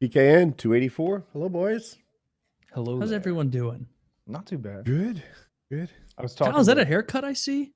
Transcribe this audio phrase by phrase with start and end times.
[0.00, 1.24] PKN 284.
[1.32, 1.96] Hello, boys.
[2.72, 3.00] Hello.
[3.00, 3.18] How's there.
[3.18, 3.84] everyone doing?
[4.28, 4.84] Not too bad.
[4.84, 5.20] Good.
[5.72, 5.90] Good.
[6.16, 6.52] I was talking.
[6.52, 7.72] Kyle, is that a haircut I see?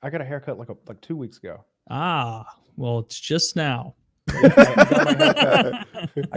[0.00, 1.64] I got a haircut like a, like two weeks ago.
[1.90, 3.96] Ah, well, it's just now.
[4.28, 5.84] I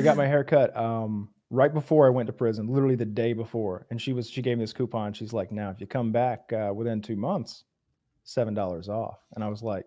[0.01, 3.85] got my haircut um, right before I went to prison, literally the day before.
[3.91, 5.13] And she was she gave me this coupon.
[5.13, 7.63] She's like, "Now, if you come back uh, within two months,
[8.23, 9.85] seven dollars off." And I was like,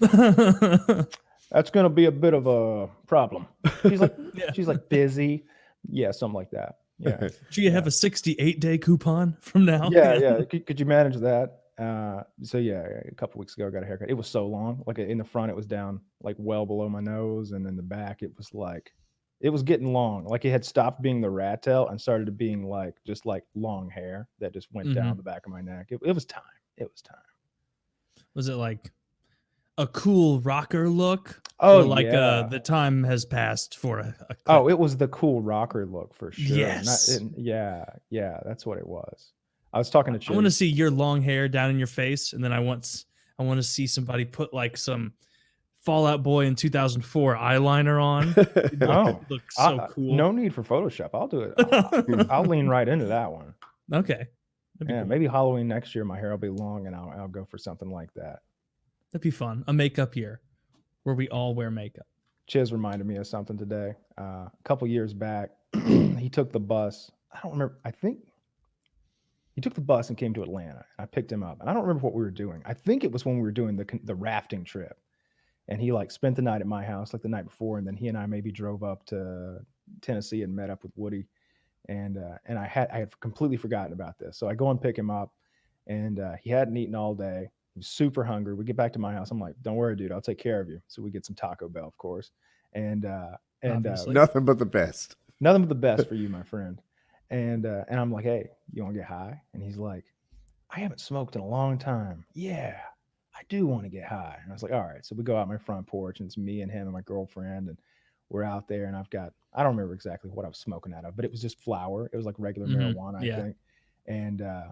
[1.50, 3.46] "That's gonna be a bit of a problem."
[3.82, 4.52] She's like, Yeah.
[4.52, 5.44] "She's like busy,
[5.88, 9.88] yeah, something like that." Yeah, Do you have a 68 day coupon from now?
[9.90, 10.44] yeah, yeah.
[10.44, 11.60] Could, could you manage that?
[11.78, 14.10] Uh, so yeah, a couple weeks ago, I got a haircut.
[14.10, 14.82] It was so long.
[14.86, 17.82] Like in the front, it was down like well below my nose, and in the
[17.82, 18.92] back, it was like
[19.40, 20.24] it was getting long.
[20.24, 23.88] Like it had stopped being the rat tail and started being like just like long
[23.88, 25.86] hair that just went down the back of my neck.
[25.90, 26.42] It, it was time.
[26.76, 27.16] It was time.
[28.34, 28.90] Was it like
[29.78, 31.40] a cool rocker look?
[31.60, 32.20] Oh, like yeah.
[32.20, 36.14] uh, the time has passed for a, a Oh, it was the cool rocker look
[36.14, 36.56] for sure.
[36.56, 37.08] Not- Yes.
[37.08, 39.32] it- yeah, yeah, that's what it was.
[39.72, 40.32] I was talking to you.
[40.32, 43.04] I want to see your long hair down in your face, and then I want
[43.38, 45.12] I want to see somebody put like some
[45.84, 48.34] Fall Out Boy in 2004 eyeliner on.
[48.82, 50.14] Oh, it'd so I- cool.
[50.14, 51.10] No need for Photoshop.
[51.14, 51.54] I'll do it.
[51.72, 53.54] I'll, I'll lean right into that one.
[53.92, 54.26] okay,
[54.80, 55.04] Yeah, cool.
[55.06, 57.90] maybe Halloween next year, my hair will be long, and I'll I'll go for something
[57.90, 58.40] like that.
[59.10, 59.64] That'd be fun.
[59.66, 60.40] A makeup year
[61.02, 62.06] where we all wear makeup.
[62.46, 63.94] Chiz reminded me of something today.
[64.18, 65.50] Uh, a couple years back,
[65.86, 67.10] he took the bus.
[67.32, 67.78] I don't remember.
[67.84, 68.18] I think
[69.54, 70.84] he took the bus and came to Atlanta.
[70.98, 72.62] I picked him up, and I don't remember what we were doing.
[72.64, 74.98] I think it was when we were doing the the rafting trip,
[75.68, 77.96] and he like spent the night at my house like the night before, and then
[77.96, 79.58] he and I maybe drove up to
[80.00, 81.26] Tennessee and met up with Woody,
[81.88, 84.38] and uh, and I had I had completely forgotten about this.
[84.38, 85.32] So I go and pick him up,
[85.86, 87.50] and uh, he hadn't eaten all day.
[87.78, 88.54] He was super hungry.
[88.54, 89.30] We get back to my house.
[89.30, 90.10] I'm like, "Don't worry, dude.
[90.10, 92.32] I'll take care of you." So we get some Taco Bell, of course,
[92.72, 95.14] and uh, and uh, Nothing but the best.
[95.40, 96.82] nothing but the best for you, my friend.
[97.30, 99.40] And uh, and I'm like, hey, you want to get high?
[99.54, 100.06] And he's like,
[100.70, 102.24] I haven't smoked in a long time.
[102.34, 102.80] Yeah,
[103.36, 104.38] I do want to get high.
[104.42, 105.06] And I was like, all right.
[105.06, 107.68] So we go out my front porch, and it's me and him and my girlfriend,
[107.68, 107.78] and
[108.30, 111.04] we're out there, and I've got I don't remember exactly what I was smoking out
[111.04, 112.10] of, but it was just flour.
[112.12, 113.42] It was like regular Mhm, marijuana, I yeah.
[113.42, 113.56] think.
[114.06, 114.68] And uh,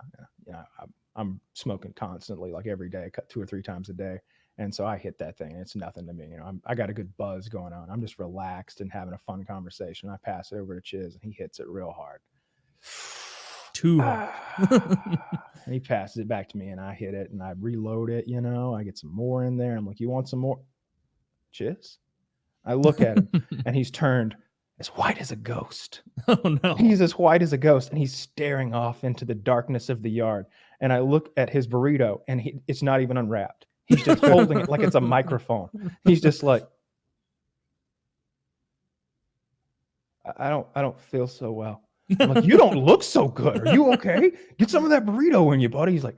[0.46, 3.94] you know, I'm, I'm smoking constantly, like every day, cut two or three times a
[3.94, 4.18] day.
[4.58, 5.56] And so I hit that thing.
[5.56, 6.28] It's nothing to me.
[6.30, 7.90] You know, I'm, I got a good buzz going on.
[7.90, 10.08] I'm just relaxed and having a fun conversation.
[10.08, 12.20] I pass it over to Chiz and he hits it real hard.
[13.74, 14.30] Too hard.
[15.66, 18.26] and he passes it back to me and I hit it and I reload it,
[18.26, 19.76] you know, I get some more in there.
[19.76, 20.60] I'm like, you want some more?
[21.52, 21.98] Chiz?
[22.64, 24.36] I look at him and he's turned
[24.78, 26.00] as white as a ghost.
[26.28, 26.74] oh no.
[26.76, 30.10] He's as white as a ghost and he's staring off into the darkness of the
[30.10, 30.46] yard.
[30.80, 33.66] And I look at his burrito and he, it's not even unwrapped.
[33.86, 35.96] He's just holding it like it's a microphone.
[36.04, 36.66] He's just like,
[40.38, 41.82] "I- don't, I don't feel so well.
[42.20, 43.66] I'm like, you don't look so good.
[43.66, 44.32] Are you okay?
[44.58, 45.92] Get some of that burrito in you, buddy.
[45.92, 46.16] He's like,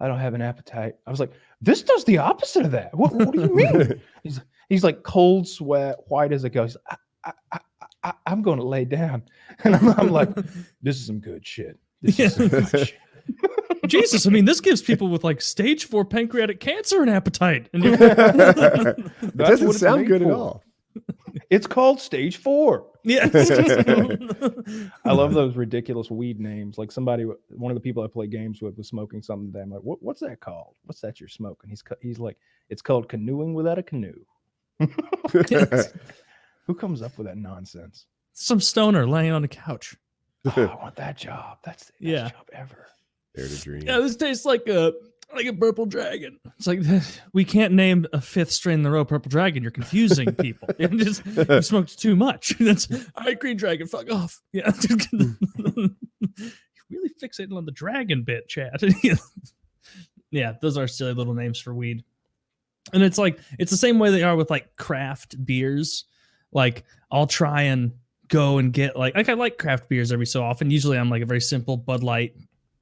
[0.00, 0.96] I don't have an appetite.
[1.06, 2.94] I was like, this does the opposite of that.
[2.94, 4.00] What, what do you mean?
[4.22, 6.76] he's he's like cold sweat, white as a ghost.
[6.88, 7.58] I, I, I,
[8.04, 9.22] I, I'm going to lay down,
[9.64, 10.34] and I'm, I'm like,
[10.82, 11.78] this is some good shit.
[12.02, 12.94] This is some good shit.
[13.86, 17.68] Jesus, I mean, this gives people with like stage four pancreatic cancer an appetite.
[17.72, 20.62] And it doesn't sound made good at all.
[21.50, 22.86] It's called stage four.
[23.04, 23.28] yeah.
[25.04, 26.78] I love those ridiculous weed names.
[26.78, 29.62] Like somebody, one of the people I play games with was smoking something today.
[29.62, 30.74] I'm like, what, what's that called?
[30.84, 31.68] What's that you're smoking?
[31.70, 32.36] He's he's like,
[32.70, 34.18] it's called canoeing without a canoe.
[36.66, 38.06] Who comes up with that nonsense?
[38.32, 39.96] Some stoner laying on the couch.
[40.46, 41.58] Oh, I want that job.
[41.64, 42.28] That's the best Yeah.
[42.30, 42.86] job ever.
[43.36, 43.82] Dare to dream.
[43.82, 44.92] Yeah, this tastes like a
[45.34, 46.38] like a purple dragon.
[46.56, 46.80] It's like
[47.32, 49.62] we can't name a fifth strain in a row purple dragon.
[49.62, 50.68] You're confusing people.
[50.78, 52.56] You just you smoked too much.
[52.60, 53.86] That's all right, green dragon.
[53.86, 54.40] Fuck off.
[54.52, 54.70] Yeah,
[56.90, 58.82] really fixating on the dragon bit, Chad.
[60.30, 62.04] yeah, those are silly little names for weed.
[62.92, 66.04] And it's like it's the same way they are with like craft beers.
[66.52, 67.92] Like I'll try and
[68.28, 70.70] go and get like like I like craft beers every so often.
[70.70, 72.36] Usually I'm like a very simple Bud Light,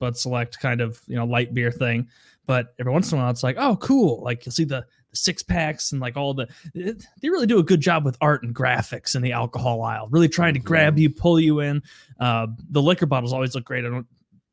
[0.04, 2.08] Bud Select kind of you know light beer thing.
[2.46, 5.16] But every once in a while it's like oh cool, like you'll see the, the
[5.16, 8.42] six packs and like all the it- they really do a good job with art
[8.42, 10.08] and graphics in the alcohol aisle.
[10.10, 11.82] Really trying to grab you, pull you in.
[12.20, 13.86] Uh, the liquor bottles always look great.
[13.86, 14.06] I don't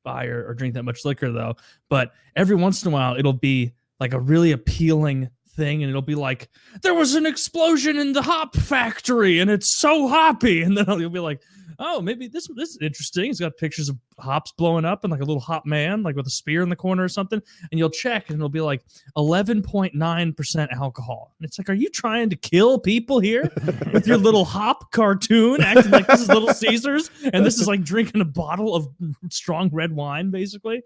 [0.03, 1.55] buy or, or drink that much liquor though,
[1.89, 6.01] but every once in a while it'll be like a really appealing thing and it'll
[6.01, 6.49] be like
[6.81, 11.09] there was an explosion in the hop factory and it's so hoppy and then you'll
[11.09, 11.41] be like
[11.81, 13.29] oh, maybe this this is interesting.
[13.29, 16.27] It's got pictures of hops blowing up and like a little hop man, like with
[16.27, 17.41] a spear in the corner or something.
[17.71, 18.83] And you'll check and it'll be like
[19.17, 21.33] 11.9% alcohol.
[21.39, 23.51] And it's like, are you trying to kill people here
[23.93, 27.09] with your little hop cartoon acting like this is Little Caesars?
[27.33, 28.87] And this is like drinking a bottle of
[29.29, 30.83] strong red wine, basically.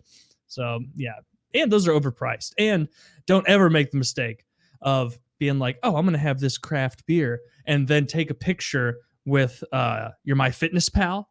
[0.48, 1.16] So yeah.
[1.54, 2.54] And those are overpriced.
[2.58, 2.88] And
[3.28, 4.46] don't ever make the mistake
[4.82, 9.00] of being like, oh, I'm gonna have this craft beer and then take a picture
[9.26, 11.26] with uh your MyFitnessPal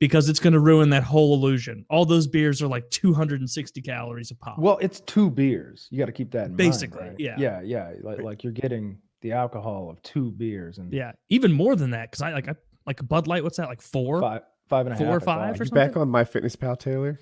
[0.00, 1.84] because it's gonna ruin that whole illusion.
[1.90, 4.58] All those beers are like 260 calories a pop.
[4.58, 5.88] Well, it's two beers.
[5.90, 7.10] You got to keep that in Basically, mind.
[7.10, 7.20] right?
[7.20, 7.36] yeah.
[7.38, 7.92] Yeah, yeah.
[8.02, 12.10] Like, like you're getting the alcohol of two beers and yeah, even more than that,
[12.10, 12.54] because I like I
[12.86, 14.20] like a Bud Light, what's that, like four?
[14.20, 15.04] five, five and a half.
[15.06, 15.74] Four or five or something?
[15.74, 17.18] back on MyFitnessPal, Taylor?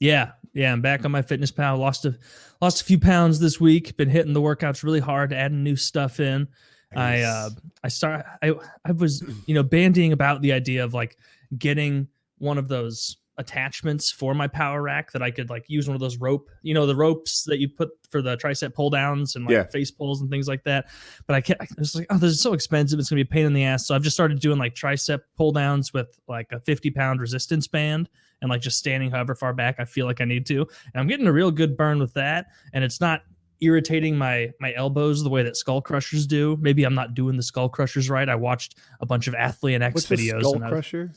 [0.00, 1.78] Yeah, yeah, I'm back on MyFitnessPal.
[1.78, 2.18] Lost a
[2.60, 3.96] lost a few pounds this week.
[3.96, 6.48] Been hitting the workouts really hard, adding new stuff in.
[6.96, 7.50] I uh
[7.84, 8.54] I start I
[8.84, 11.16] I was you know bandying about the idea of like
[11.58, 12.08] getting
[12.38, 16.00] one of those attachments for my power rack that I could like use one of
[16.00, 19.46] those rope, you know, the ropes that you put for the tricep pull downs and
[19.46, 19.64] like Yeah.
[19.64, 20.86] face pulls and things like that.
[21.26, 22.98] But I can't I was like, oh, this is so expensive.
[22.98, 23.86] It's gonna be a pain in the ass.
[23.86, 27.66] So I've just started doing like tricep pull downs with like a 50 pound resistance
[27.66, 28.10] band
[28.42, 30.58] and like just standing however far back I feel like I need to.
[30.60, 30.68] And
[31.00, 32.46] I'm getting a real good burn with that.
[32.74, 33.22] And it's not
[33.62, 36.58] irritating my my elbows the way that skull crushers do.
[36.60, 38.28] Maybe I'm not doing the skull crushers right.
[38.28, 40.40] I watched a bunch of Athlean-X What's videos.
[40.40, 41.10] skull and crusher?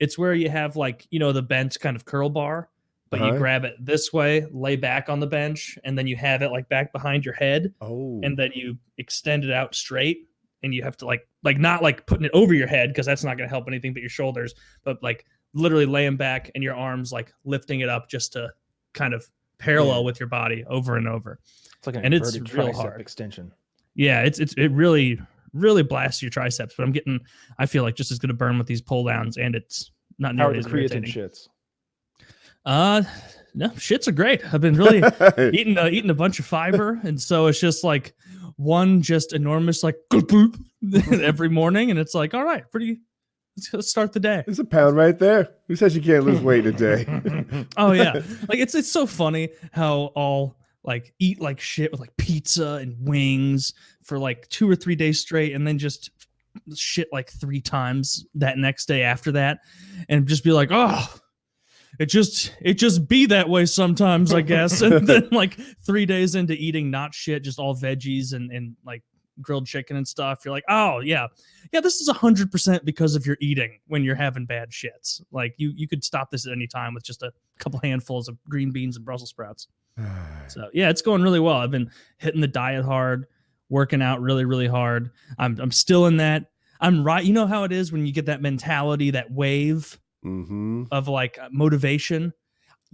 [0.00, 2.68] it's where you have like you know the bent kind of curl bar
[3.10, 3.36] but you Uh-huh.
[3.38, 6.68] grab it this way lay back on the bench and then you have it like
[6.68, 10.26] back behind your head Oh, and then you extend it out straight
[10.62, 13.22] and you have to like like not like putting it over your head because that's
[13.22, 16.74] not going to help anything but your shoulders but like literally laying back and your
[16.74, 18.48] arms like lifting it up just to
[18.94, 19.26] kind of
[19.58, 20.06] parallel Yeah.
[20.06, 21.38] with your body over and over
[21.82, 23.00] It's like an And it's inverted real tricep hard.
[23.00, 23.52] extension.
[23.96, 25.20] yeah it's it's it really
[25.52, 27.18] really blasts your triceps but i'm getting
[27.58, 30.36] i feel like just as good a burn with these pull downs and it's not
[30.36, 31.48] How are nearly the as creatine shits?
[32.64, 33.02] Uh,
[33.54, 34.42] no, shits are great.
[34.54, 34.98] I've been really
[35.58, 38.14] eating uh, eating a bunch of fiber, and so it's just like
[38.56, 40.56] one just enormous like boop
[41.22, 43.00] every morning, and it's like all right, pretty.
[43.56, 44.42] Let's, let's start the day.
[44.46, 45.48] There's a pound right there.
[45.66, 47.66] Who says you can't lose weight in a day?
[47.76, 48.12] Oh yeah,
[48.48, 52.96] like it's it's so funny how all like eat like shit with like pizza and
[53.00, 56.10] wings for like two or three days straight, and then just
[56.74, 59.60] shit like three times that next day after that,
[60.08, 61.14] and just be like, oh,
[61.98, 64.82] it just it just be that way sometimes, I guess.
[64.82, 69.02] and then like three days into eating not shit, just all veggies and and like
[69.40, 71.26] grilled chicken and stuff, you're like, oh yeah,
[71.72, 75.22] yeah, this is a hundred percent because of your eating when you're having bad shits.
[75.30, 78.36] Like you you could stop this at any time with just a couple handfuls of
[78.48, 79.68] green beans and Brussels sprouts.
[80.48, 81.56] So yeah, it's going really well.
[81.56, 83.26] I've been hitting the diet hard,
[83.68, 85.10] working out really, really hard.
[85.38, 86.46] I'm I'm still in that.
[86.80, 87.24] I'm right.
[87.24, 90.84] You know how it is when you get that mentality, that wave mm-hmm.
[90.90, 92.32] of like motivation.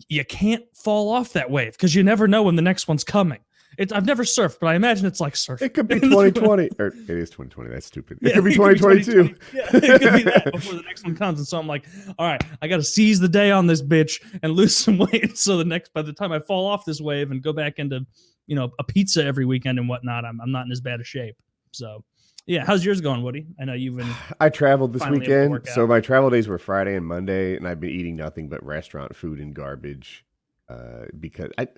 [0.08, 3.40] You can't fall off that wave because you never know when the next one's coming.
[3.78, 5.62] It's I've never surfed, but I imagine it's like surfing.
[5.62, 6.70] It could be 2020.
[6.80, 7.70] or it is 2020.
[7.70, 8.18] That's stupid.
[8.20, 9.12] It Yeah, could be it could be 2022.
[9.12, 9.56] 2020.
[9.56, 11.38] Yeah, it could be that before the next one comes.
[11.38, 11.86] And so I'm like,
[12.18, 15.38] all right, I got to seize the day on this bitch and lose some weight.
[15.38, 18.04] So the next, by the time I fall off this wave and go back into,
[18.48, 21.04] you know, a pizza every weekend and whatnot, I'm, I'm not in as bad a
[21.04, 21.36] shape.
[21.70, 22.02] So,
[22.46, 23.46] yeah, how's yours going, Woody?
[23.60, 24.10] I know you've been.
[24.40, 27.56] I traveled this Finally able to weekend, so my travel days were Friday and Monday,
[27.56, 30.24] and I've been eating nothing but restaurant food and garbage
[30.68, 31.68] uh, because I,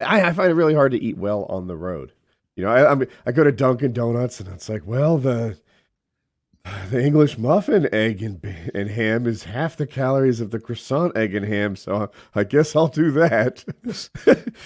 [0.00, 2.12] I I find it really hard to eat well on the road.
[2.54, 5.58] You know, I I'm, I go to Dunkin' Donuts and it's like, well, the
[6.90, 8.40] the English muffin, egg and
[8.74, 11.76] and ham is half the calories of the croissant, egg and ham.
[11.76, 13.64] So I guess I'll do that.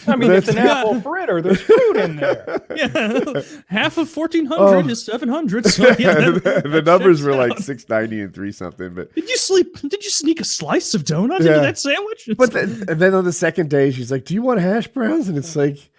[0.06, 1.42] I mean, it's an That's- apple fritter.
[1.42, 2.62] There's fruit in there.
[2.76, 4.88] Yeah, half of 1400 Oh.
[4.88, 5.66] is 700.
[5.66, 9.14] So yeah, that- the, the numbers checks were like six ninety and three something, but
[9.14, 9.78] Did you sleep?
[9.80, 12.28] Did you sneak a slice of donut into that sandwich?
[12.28, 14.60] It's But like- then, and then on the second day, she's like, "Do you want
[14.60, 15.90] hash browns?" And it's like,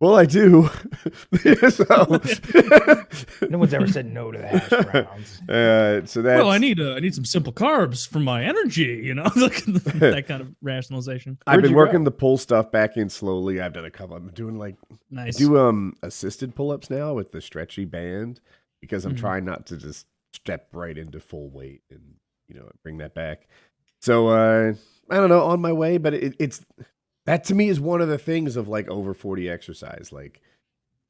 [0.00, 0.68] "Well, I do."
[1.70, 1.84] so,
[3.50, 5.40] No one's ever said no to the hash browns.
[5.48, 6.38] uh, so that's.
[6.38, 9.00] well, I need uh, I need some simple carbs for my energy.
[9.04, 11.38] You know, that kind of rationalization.
[11.46, 12.04] I've Where'd been working go?
[12.04, 13.60] the pull stuff back in slowly.
[13.60, 14.16] I've done a couple.
[14.16, 15.36] I'm doing like I Nice.
[15.36, 18.40] do um assisted pull ups now with the stretchy band
[18.80, 19.18] because I'm Mhm.
[19.18, 22.02] trying not to just step right into full weight and
[22.48, 23.46] you know bring that back.
[24.00, 24.74] So uh,
[25.10, 26.64] I don't know on my way, but it, it's
[27.26, 30.10] that to me is one of the things of like over 40 exercise.
[30.12, 30.40] Like,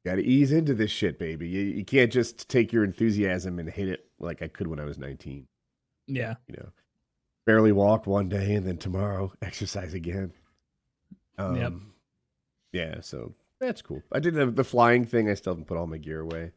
[0.03, 1.47] you got to ease into this shit, baby.
[1.47, 4.85] You, you can't just take your enthusiasm and hit it like I could when I
[4.85, 5.47] was 19.
[6.07, 6.35] yeah.
[6.47, 6.69] You know,
[7.45, 10.33] barely walk one day and then tomorrow exercise again.
[11.37, 11.73] Um, Yep.
[12.73, 14.03] Yeah, so that's cool.
[14.11, 15.29] I did the, the flying thing.
[15.29, 16.51] I still haven't put all my gear away.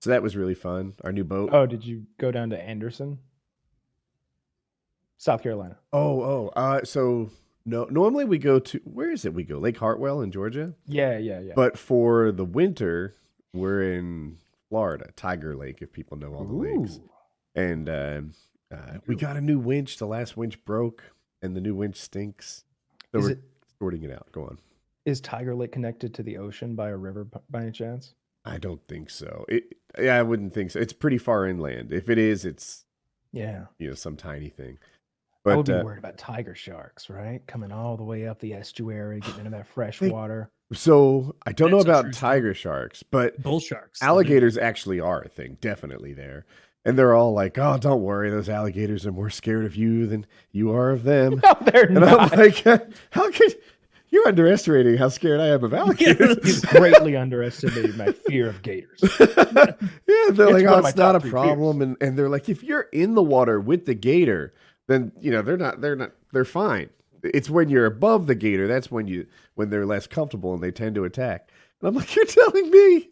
[0.00, 0.94] So that was really fun.
[1.04, 1.50] Our new boat.
[1.52, 3.18] Oh, did you go down to Anderson?
[5.18, 5.76] South Carolina.
[5.92, 6.52] Oh, oh.
[6.54, 7.30] Uh, so
[7.66, 9.34] no, normally we go to where is it?
[9.34, 11.52] We go Lake Hartwell in Georgia, Yeah, yeah, yeah.
[11.54, 13.14] but for the winter
[13.52, 14.38] we're in
[14.70, 17.00] Florida, Tiger Lake, if people know all the lakes.
[17.54, 18.20] And uh,
[18.72, 19.96] uh, we got a new winch.
[19.98, 21.02] The last winch broke,
[21.42, 22.64] and the new winch stinks.
[23.12, 23.40] So Is we're it
[23.78, 24.26] sorting it out.
[24.32, 24.58] Go on.
[25.06, 28.14] is Tiger Lake connected to the ocean by a river by any chance?
[28.44, 29.44] I don't think so.
[29.48, 29.64] It,
[29.98, 30.80] yeah, I wouldn't think so.
[30.80, 31.92] It's pretty far inland.
[31.92, 32.84] If it is, it's
[33.32, 33.66] Yeah.
[33.78, 34.78] you know some tiny thing.
[35.52, 37.40] I would be uh, worried about tiger sharks, right?
[37.46, 40.50] Coming all the way up the estuary, getting into that fresh They- water.
[40.72, 42.30] so I don't know That's a about true story.
[42.34, 44.02] tiger sharks, but Bull sharks.
[44.02, 46.44] alligators actually are a thing, definitely there.
[46.84, 50.24] And they're all like, "Oh, don't worry, those alligators are more scared of you than
[50.52, 52.62] you are of them." No, they're And I'm like,
[53.10, 53.56] "How could
[54.10, 59.00] you're underestimating how scared I am of alligators?" You've greatly underestimated my fear of gators.
[59.18, 62.86] yeah, they're like, "Oh, it's not a three problem, and and they're like, if you're
[62.92, 64.54] in the water with the gator,
[64.88, 66.90] then you know they're not, they're not, they're fine.
[67.22, 70.70] It's when you're above the gator that's when you when they're less comfortable and they
[70.70, 71.50] tend to attack.
[71.80, 73.10] And I'm like, you're telling me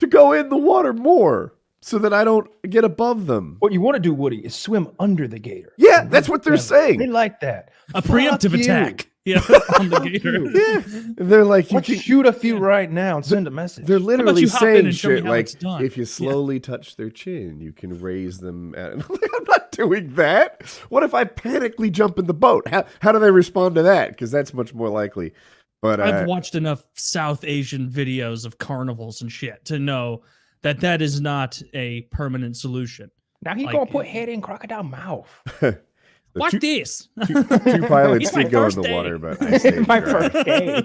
[0.00, 3.56] to go in the water more so that I don't get above them.
[3.58, 5.72] What you want to do, Woody, is swim under the gator.
[5.76, 6.86] Yeah, that's what they're together.
[6.86, 6.98] saying.
[6.98, 7.70] They like that.
[7.94, 9.08] A preemptive attack.
[9.24, 9.38] Yeah,
[9.78, 10.50] on the gator.
[10.50, 13.86] Yeah, they're like, you can, shoot a few right now and send a message.
[13.86, 16.96] They're literally you hop in saying and show me shit like, if you slowly touch
[16.96, 18.74] their chin, you can raise them.
[18.74, 18.92] At...
[18.92, 20.62] And I'm I'm not doing that.
[20.88, 22.66] What if I panically jump in the boat?
[22.66, 24.10] How how do they respond to that?
[24.10, 25.32] Because that's much more likely.
[25.80, 30.22] But uh, I've watched enough South Asian videos of carnivals and shit to know
[30.62, 33.10] that that is not a permanent solution.
[33.42, 35.28] now he's like- gonna put head in crocodile mouth.
[36.34, 37.08] the Watch two, this.
[37.26, 37.42] two, two
[37.88, 38.94] pilots did go in the day.
[38.94, 40.28] water, but I stayed My dry.
[40.28, 40.80] first day.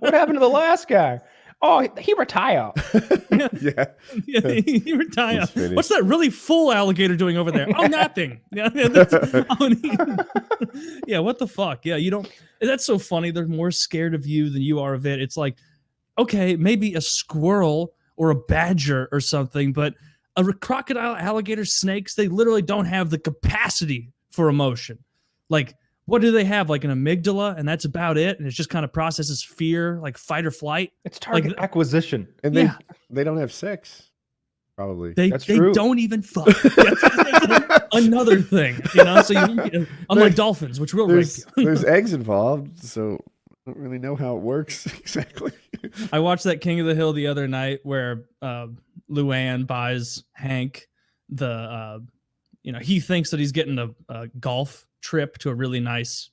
[0.00, 1.20] What happened to the last guy?
[1.62, 2.72] Oh, he- he retired.
[3.32, 3.86] yeah,
[4.26, 5.48] Yeah, he retired.
[5.74, 7.66] What's that really full alligator doing over there?
[7.74, 8.40] Oh, nothing.
[8.52, 11.86] Yeah, yeah, that's- oh, he- yeah, what the fuck?
[11.86, 12.30] Yeah, you don't.
[12.60, 13.30] That's so funny.
[13.30, 15.20] They're more scared of you than you are of it.
[15.22, 15.56] It's like,
[16.18, 19.94] okay, maybe a squirrel or a badger or something, but
[20.36, 24.98] a crocodile, alligator, snakes, they literally don't have the capacity for emotion.
[25.50, 25.74] Like,
[26.04, 26.70] what do they have?
[26.70, 28.38] Like an amygdala, and that's about it.
[28.38, 30.92] And it just kind of processes fear, like fight or flight.
[31.04, 32.28] It's target Like- acquisition.
[32.44, 32.76] and they Yeah.
[33.10, 34.10] they don't have sex,
[34.76, 35.14] probably.
[35.14, 35.72] They That's they true.
[35.72, 36.46] don't even fuck.
[37.92, 39.22] Another thing, you know.
[39.22, 41.64] So you, unlike dolphins, which will rape there's you.
[41.64, 43.18] there's eggs involved, so
[43.66, 45.52] I don't really know how it works exactly.
[46.12, 48.66] I watched that King of the Hill the other night where uh,
[49.10, 50.88] Luann buys Hank
[51.28, 51.98] the, uh,
[52.66, 56.30] you know, he thinks that he's getting a, a golf trip to a really nice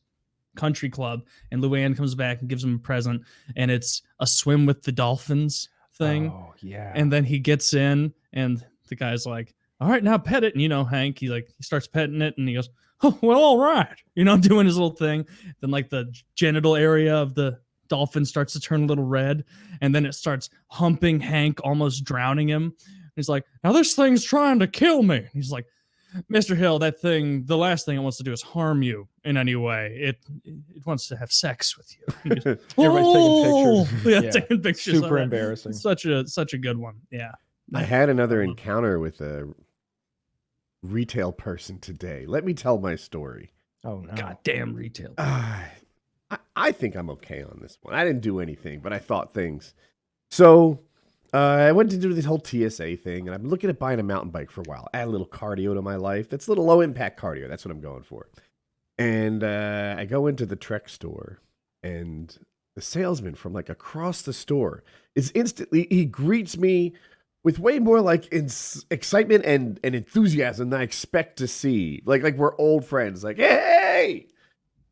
[0.56, 1.22] country club,
[1.52, 3.22] and Luann comes back and gives him a present,
[3.56, 6.32] and it's a swim with the dolphins thing.
[6.32, 6.92] Oh yeah.
[6.96, 10.62] And then he gets in, and the guy's like, "All right, now pet it." And
[10.62, 12.72] you know, Hank, he like he starts petting it, and he goes,
[13.04, 15.28] "Oh, well, all right," you know, doing his little thing.
[15.62, 17.60] Then like the genital area of the
[17.90, 19.44] dolphin starts to turn a little red,
[19.82, 22.74] and then it starts humping Hank, almost drowning him.
[23.16, 25.68] He's like, "Now this thing's trying to kill me." And he's like.
[26.32, 26.56] Mr.
[26.56, 29.56] Hill, that thing, the last thing it wants to do is harm you in any
[29.56, 29.96] way.
[30.00, 32.06] It it wants to have sex with you.
[32.24, 34.06] He Everybody's "Oh!" taking pictures.
[34.14, 34.30] Yeah, Yeah.
[34.32, 34.98] taking pictures.
[35.00, 35.24] of Super it.
[35.24, 35.74] embarrassing.
[35.74, 36.96] Such a such a good one.
[37.12, 37.32] Yeah.
[37.74, 38.50] I had another Mhm.
[38.50, 39.52] encounter with a
[40.82, 42.26] retail person today.
[42.28, 43.54] Let me tell my story.
[43.84, 44.14] Oh no.
[44.14, 45.14] Goddamn retail.
[45.18, 45.64] Uh,
[46.30, 47.94] I, I think I'm okay on this one.
[47.96, 49.74] I didn't do anything, but I thought things.
[50.32, 50.80] So
[51.34, 54.00] uh, I went to do this whole TSA thing, and I've been looking at buying
[54.00, 54.88] a mountain bike for a while.
[54.94, 56.30] Add a little cardio to my life.
[56.30, 57.50] That's a little low impact cardio.
[57.50, 58.30] That's what I'm going for.
[59.00, 61.40] And uh, I go into the Trek store,
[61.82, 62.38] and
[62.76, 64.84] the salesman from like across the store
[65.16, 66.94] is instantly he greets me
[67.44, 72.04] with way more like ins- excitement and, and enthusiasm than I expect to see.
[72.06, 73.24] Like like we're old friends.
[73.24, 74.28] Like hey,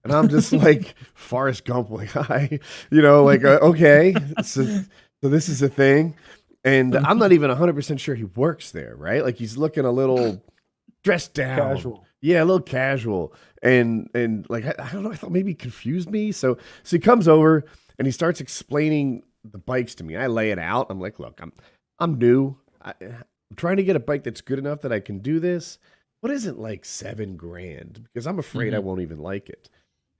[0.03, 4.81] and I'm just like Forrest Gump, like hi, you know, like uh, okay, so
[5.23, 6.15] so this is a thing,
[6.63, 9.23] and I'm not even 100 percent sure he works there, right?
[9.23, 10.41] Like he's looking a little
[11.03, 12.05] dressed down, Casual.
[12.21, 15.55] yeah, a little casual, and and like I, I don't know, I thought maybe he
[15.55, 16.31] confused me.
[16.31, 17.65] So so he comes over
[17.99, 20.15] and he starts explaining the bikes to me.
[20.15, 20.87] I lay it out.
[20.89, 21.51] I'm like, look, I'm
[21.99, 22.55] I'm new.
[22.83, 25.77] I, I'm trying to get a bike that's good enough that I can do this.
[26.21, 28.03] What isn't like seven grand?
[28.03, 29.69] Because I'm afraid I won't even like it.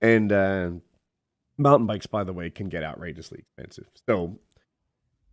[0.00, 0.70] And uh,
[1.58, 3.86] mountain bikes, by the way, can get outrageously expensive.
[4.08, 4.38] So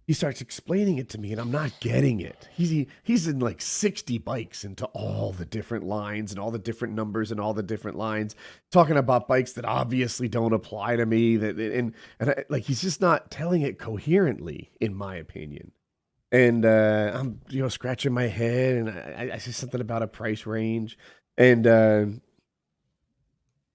[0.09, 2.49] he starts explaining it to me, and I'm not getting it.
[2.51, 6.57] He's he, he's in like 60 bikes into all the different lines and all the
[6.57, 8.35] different numbers and all the different lines,
[8.71, 11.37] talking about bikes that obviously don't apply to me.
[11.37, 15.73] That and and I, like he's just not telling it coherently, in my opinion.
[16.31, 20.07] And uh, I'm you know scratching my head, and I, I say something about a
[20.07, 20.97] price range,
[21.37, 22.05] and uh,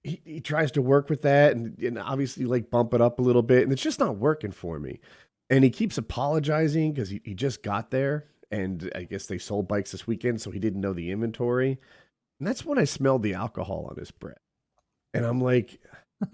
[0.05, 3.21] he, he tries to work with that and, and obviously like bump it up a
[3.21, 4.99] little bit, and it's just not working for me.
[5.49, 9.67] And he keeps apologizing because he, he just got there, and I guess they sold
[9.67, 11.77] bikes this weekend, so he didn't know the inventory.
[12.39, 14.37] And that's when I smelled the alcohol on his breath,
[15.13, 15.79] and I'm like,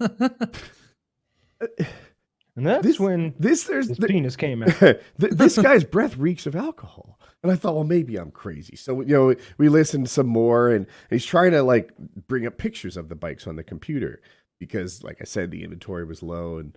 [2.54, 4.78] And that's This- when this there's his the- penis came out.
[4.78, 7.18] Th- this guy's breath reeks of alcohol.
[7.42, 8.76] And I thought, well, maybe I'm crazy.
[8.76, 11.92] So, you know, we listened some more and he's trying to like
[12.28, 14.20] bring up pictures of the bikes on the computer
[14.60, 16.76] because, like I said, the inventory was low and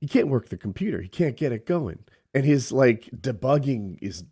[0.00, 1.00] he can't work the computer.
[1.00, 1.98] He can't get it going.
[2.34, 4.24] And his like debugging is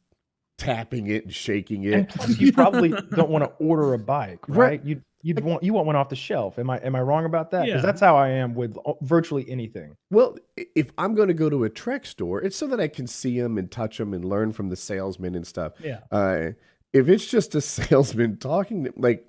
[0.59, 2.09] tapping it and shaking And it.
[2.11, 4.57] plus, you probably don't want to order a bike, Right.
[4.59, 4.85] right?
[4.85, 6.59] You you'd want you want one off the shelf.
[6.59, 7.65] Am I am I wrong about that?
[7.65, 7.87] Because Yeah.
[7.87, 9.97] that's how I am with virtually anything.
[10.11, 13.07] Well, if I'm going to go to a Trek store, it's so that I can
[13.07, 15.73] see them and touch them and learn from the salesman and stuff.
[15.83, 16.01] yeah.
[16.13, 16.51] Uh,
[16.93, 19.27] if it's just a salesman talking, like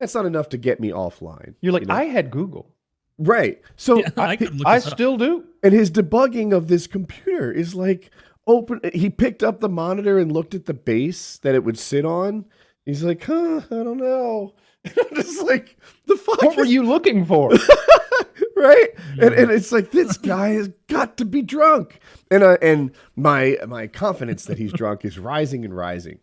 [0.00, 1.54] that's not enough to get me offline.
[1.60, 1.94] You're like, you know?
[1.94, 2.73] I had Google.
[3.18, 3.60] Right.
[3.76, 5.44] So, Yeah, I, I I still do.
[5.62, 8.10] and his debugging of this computer is like
[8.46, 8.80] open.
[8.92, 12.44] He picked up the monitor and looked at the base that it would sit on.
[12.84, 14.54] He's like, huh, I don't know.
[14.84, 17.50] I'm just like, the fuck What were you looking for?
[18.56, 18.88] right?
[19.18, 23.56] And, and it's like this guy has got to be drunk, and uh, and my
[23.66, 26.18] my confidence that he's drunk is rising and rising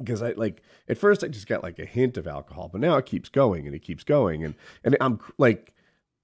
[0.00, 2.96] because I like at first I just got like a hint of alcohol, but now
[2.96, 5.74] it keeps going and it keeps going, and and I'm like,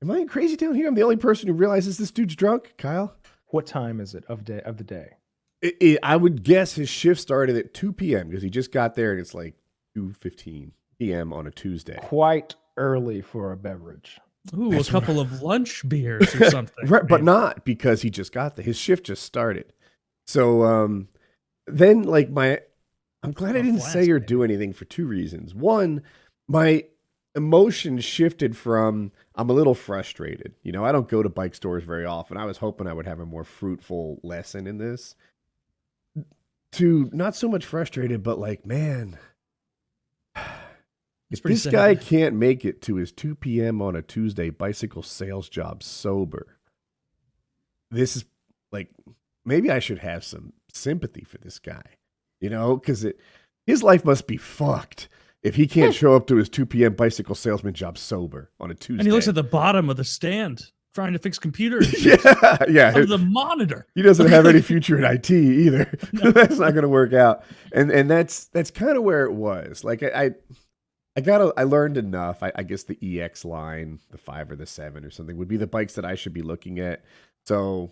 [0.04, 0.86] am I crazy down here?
[0.86, 3.14] I'm the only person who realizes this dude's drunk, Kyle.
[3.48, 5.14] what time is it of day of the day?
[5.62, 8.28] It, it, I would guess his shift started at 2 p.m.
[8.28, 9.54] because he just got there and it's like
[9.96, 11.32] 2:15 p.m.
[11.32, 11.98] on a Tuesday.
[12.02, 14.20] Quite early for a beverage.
[14.54, 16.86] Ooh, a That's couple of lunch beers or something.
[16.86, 18.64] Right, but not because he just got there.
[18.64, 19.72] His shift just started.
[20.26, 21.08] So um
[21.66, 22.60] then like my
[23.22, 25.54] I'm glad I didn't say or do anything for two reasons.
[25.54, 26.02] One,
[26.46, 26.84] my
[27.34, 30.54] emotion shifted from I'm a little frustrated.
[30.62, 32.36] You know, I don't go to bike stores very often.
[32.36, 35.16] I was hoping I would have a more fruitful lesson in this.
[36.72, 39.18] To not so much frustrated, but like, man,
[41.30, 41.72] if this sad.
[41.72, 43.80] guy can't make it to his 2 p.m.
[43.82, 46.58] on a Tuesday bicycle sales job sober,
[47.90, 48.24] this is
[48.72, 48.90] like
[49.44, 51.84] maybe I should have some sympathy for this guy,
[52.40, 53.20] you know, because it
[53.66, 55.08] his life must be fucked
[55.44, 56.94] if he can't show up to his 2 p.m.
[56.94, 59.00] bicycle salesman job sober on a Tuesday.
[59.00, 62.04] And he looks at the bottom of the stand trying to fix computers.
[62.04, 62.96] yeah, yeah.
[62.96, 63.86] of the monitor.
[63.94, 65.84] He doesn't have any future in IT either.
[66.12, 67.44] that's not going to work out.
[67.72, 69.84] And and that's that's kind of where it was.
[69.84, 70.30] Like I I,
[71.16, 72.42] I got I learned enough.
[72.42, 75.58] I, I guess the EX line, the five or the seven or something, would be
[75.58, 77.04] the bikes that I should be looking at.
[77.44, 77.90] So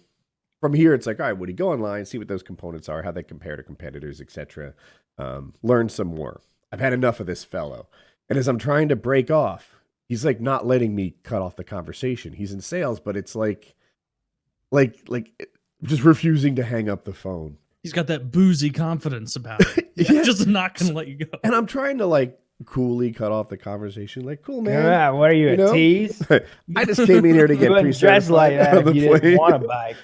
[0.61, 3.03] from here, it's like, all right, would he go online, see what those components are,
[3.03, 4.73] how they compare to competitors, etc.
[5.19, 6.41] Um, learn some more.
[6.73, 7.87] I've had enough of this fellow.
[8.29, 9.77] And as I'm trying to break off,
[10.09, 12.33] he's like not letting me cut off the conversation.
[12.33, 13.75] He's in sales, but it's like,
[14.71, 15.49] like, like
[15.83, 17.59] just refusing to hang up the phone.
[17.83, 19.91] He's got that boozy confidence about it.
[19.95, 20.23] Yeah.
[20.23, 21.39] Just not gonna let you go.
[21.45, 24.25] And I'm trying to like coolly cut off the conversation.
[24.25, 24.83] Like, cool, man.
[24.83, 25.73] Yeah, what are you, you a know?
[25.73, 26.23] tease?
[26.77, 29.37] I just came in here to get wouldn't dress like that if the you didn't
[29.37, 29.97] want a bike.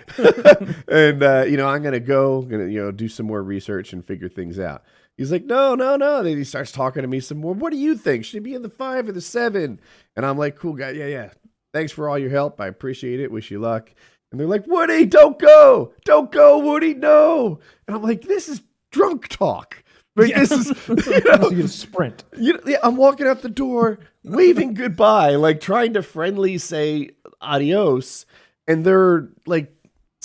[0.89, 4.05] and uh, you know, I'm gonna go, gonna you know, do some more research and
[4.05, 4.85] figure things out.
[5.19, 6.23] He's like, no, no, no.
[6.23, 7.53] Then he starts talking to me some more.
[7.53, 8.25] What do you think?
[8.25, 9.81] Should he be in the five or the seven?
[10.17, 11.31] And I'm like, cool guy, yeah, yeah.
[11.75, 12.61] Thanks for all your help.
[12.61, 13.31] I appreciate it.
[13.31, 13.91] Wish you luck.
[14.31, 17.61] And they're like, Woody, don't go, don't go, Woody, no.
[17.87, 19.83] And I'm like, this is drunk talk.
[20.17, 20.41] Like Yeah.
[20.41, 22.25] this is, you know, you sprint.
[22.39, 27.11] you know, yeah, I'm walking out the door, waving goodbye, like trying to friendly say
[27.41, 28.27] adios,
[28.67, 29.73] and they're like,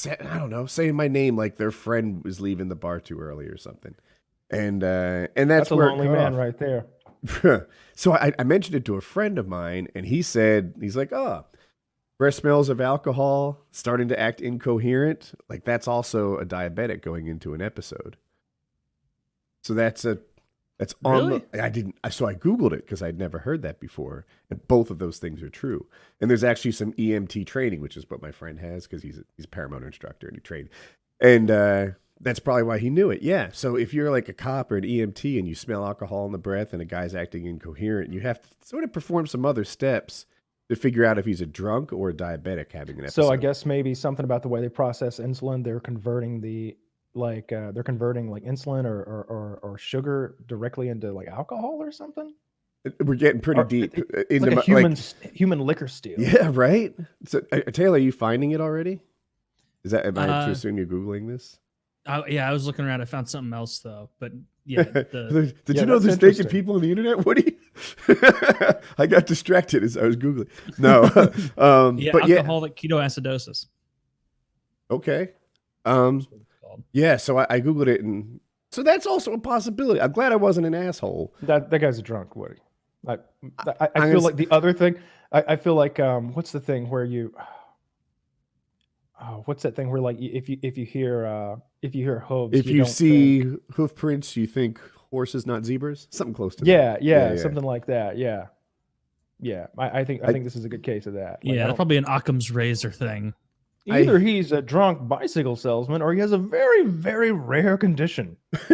[0.08, 3.45] I don't know, saying my name like their friend was leaving the bar too early
[3.45, 3.93] or something,
[4.54, 6.39] and uh, and that's, That's, a lonely man off.
[6.39, 6.86] right there.
[7.96, 11.12] so I, I mentioned it to a friend of mine, and he said he's like,
[11.12, 11.46] oh.
[12.20, 15.34] Breath smells of alcohol, starting to act incoherent.
[15.50, 18.18] Like that's also a diabetic going into an episode.
[19.63, 20.20] So that's a
[20.78, 21.44] that's on Really?
[21.52, 24.26] the I didn't so I googled it because I'd never heard that before.
[24.50, 25.88] And both of those things are true.
[26.22, 29.24] And there's actually some EMT training, which is what my friend has because he's a,
[29.36, 30.70] he's a paramount instructor and he trained.
[31.20, 31.88] And uh
[32.21, 33.21] that's probably why he knew it.
[33.21, 33.49] Yeah.
[33.52, 36.38] So if you're like a cop or an EMT and you smell alcohol in the
[36.38, 40.26] breath and a guy's acting incoherent, you have to sort of perform some other steps
[40.69, 43.23] to figure out if he's a drunk or a diabetic having an episode.
[43.23, 46.78] So I guess maybe something about the way they process insulin, they're converting the
[47.15, 51.78] like uh, they're converting like insulin or, or or or sugar directly into like alcohol
[51.82, 52.34] or something.
[53.04, 55.88] we're getting pretty Or- deep uh, It's into like a my- human like- human liquor
[55.88, 56.19] steal.
[56.19, 56.95] Yeah, right.
[57.26, 59.02] So, uh, Taylor, are you finding it already?
[59.84, 61.60] Is that am I Uh, to assume you're googling this?
[62.06, 63.02] I, yeah, I was looking around.
[63.02, 64.34] I found something else though, but
[64.66, 67.58] yeah, the, Did Yeah, you know that's there's naked people on the internet, Woody?
[68.98, 70.50] I got distracted as I was googling.
[70.78, 71.04] No,
[71.58, 73.68] um, yeah, but yeah, alcoholic ketoacidosis.
[74.92, 75.32] okay,
[75.86, 76.84] um, That's what it's called.
[76.92, 77.18] yeah.
[77.18, 78.39] So I, I googled it, and
[78.72, 80.02] so that's also a possibility.
[80.02, 81.34] I'm glad I wasn't an asshole.
[81.44, 82.60] That that guy's a drunk, Woody.
[83.08, 83.18] I
[83.60, 84.98] I, I feel gonna like the other thing.
[85.32, 87.34] I, I feel like um, what's the thing where you?
[89.26, 92.20] Oh, what's that thing where like if you if you hear uh if you hear
[92.20, 94.80] hooves, If you, don't see think- hoof prints, you think
[95.12, 96.08] horses, not zebras.
[96.12, 96.72] Something close to that.
[96.72, 97.42] yeah, yeah, yeah.
[97.42, 98.48] something like that, yeah,
[99.40, 99.68] yeah.
[99.78, 101.40] I, I think I, I- think this is a good case of that.
[101.44, 103.34] Like, Yeah, don't- probably an Occam's razor thing.
[103.90, 108.36] I- either he's a drunk bicycle salesman or he has a very very rare condition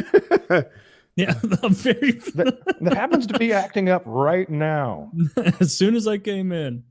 [1.15, 1.33] Yeah,
[1.63, 2.11] I'm very.
[2.35, 5.11] that, that happens to be acting up right now.
[5.59, 6.83] as soon as I came in,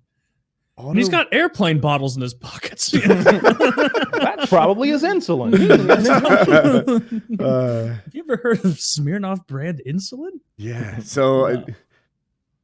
[0.78, 2.90] Auto- and he's got airplane bottles in his pockets.
[2.92, 5.52] That's probably his insulin.
[7.40, 10.40] uh, Have you ever heard of Smirnoff brand insulin?
[10.56, 10.98] Yeah.
[11.00, 11.64] So I, No.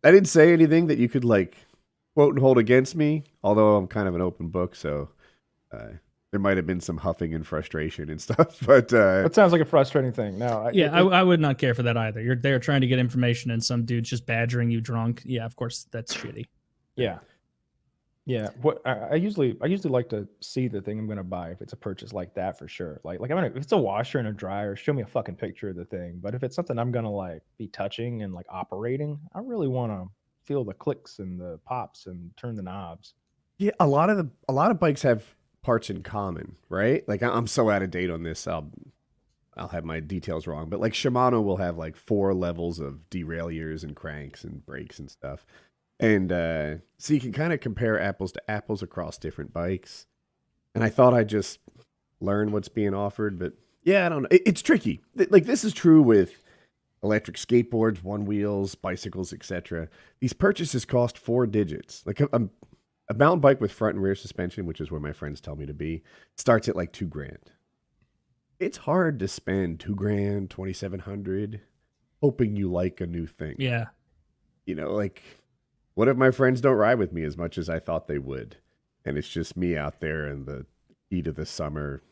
[0.04, 1.56] I didn't say anything that you could like
[2.14, 5.08] quote and hold against me, although I'm kind of an open book, so
[5.72, 5.88] uh,
[6.30, 8.58] there might have been some huffing and frustration and stuff.
[8.64, 10.38] But uh, that sounds like a frustrating thing.
[10.38, 12.20] No, I, Yeah, it- I, I would not care for that either.
[12.20, 15.22] You're there trying to get information, and some dude's just badgering you drunk.
[15.24, 16.44] Yeah, of course that's shitty.
[16.96, 17.18] Yeah.
[18.26, 18.48] Yeah.
[18.62, 21.60] What I, I usually I usually like to see the thing I'm gonna buy if
[21.60, 23.00] it's a purchase like that for sure.
[23.04, 25.36] Like like I'm gonna if it's a washer and a dryer, show me a fucking
[25.36, 26.20] picture of the thing.
[26.22, 30.06] But if it's something I'm gonna like be touching and like operating, I really wanna
[30.44, 33.14] feel the clicks and the pops and turn the knobs.
[33.58, 35.22] yeah, a lot of the a lot of bikes have
[35.62, 37.06] parts in common, right?
[37.08, 38.46] Like I- I'm so out of date on this.
[38.46, 38.70] I'll
[39.56, 43.84] I'll have my details wrong, but like Shimano will have like four levels of derailleurs
[43.84, 45.44] and cranks and brakes and stuff.
[46.04, 50.06] And uh, so you can kind of compare apples to apples across different bikes.
[50.74, 51.60] And I thought I'd just
[52.20, 54.28] learn what's being offered, but yeah, I don't know.
[54.30, 55.00] It, it's tricky.
[55.30, 56.42] Like this is true with
[57.02, 59.88] electric skateboards, one wheels, bicycles, etc.
[60.20, 62.02] These purchases cost four digits.
[62.04, 62.40] Like a, a,
[63.08, 65.64] a mountain bike with front and rear suspension, which is where my friends tell me
[65.64, 66.02] to be,
[66.36, 67.50] starts at like two grand.
[68.58, 71.62] It's hard to spend two grand, twenty seven hundred,
[72.20, 73.86] hoping you like a new thing Yeah,
[74.66, 75.22] you know, like
[75.94, 78.56] what if my friends don't ride with me as much as I thought they would?
[79.04, 80.66] And it's just me out there in the
[81.10, 82.02] heat of the summer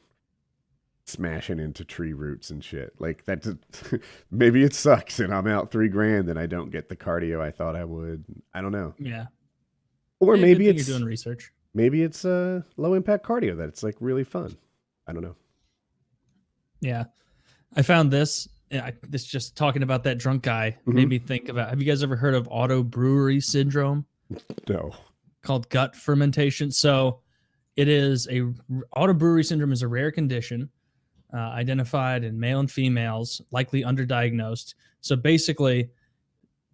[1.05, 2.95] smashing into tree roots and shit.
[3.01, 3.45] Like that
[4.31, 7.51] maybe it sucks and I'm out 3 grand and I don't get the cardio I
[7.51, 8.25] thought I would.
[8.55, 8.95] I don't know.
[8.99, 9.27] yeah.
[10.21, 11.53] Or Yeah, maybe it's you're doing research.
[11.75, 14.57] maybe it's uh low impact cardio that it's like really fun.
[15.07, 15.35] I don't know.
[16.81, 17.05] Yeah,
[17.77, 18.49] I found this.
[18.72, 20.94] I, this just talking about that drunk guy Mhm.
[20.94, 21.68] made me think about.
[21.70, 24.06] Have you guys ever heard of auto brewery syndrome?
[24.68, 24.92] No.
[25.42, 26.70] called gut fermentation.
[26.70, 27.20] So
[27.76, 28.42] it is a
[28.96, 30.70] auto brewery syndrome is a rare condition
[31.35, 34.74] uh, identified in male and females, likely underdiagnosed.
[35.00, 35.90] So basically,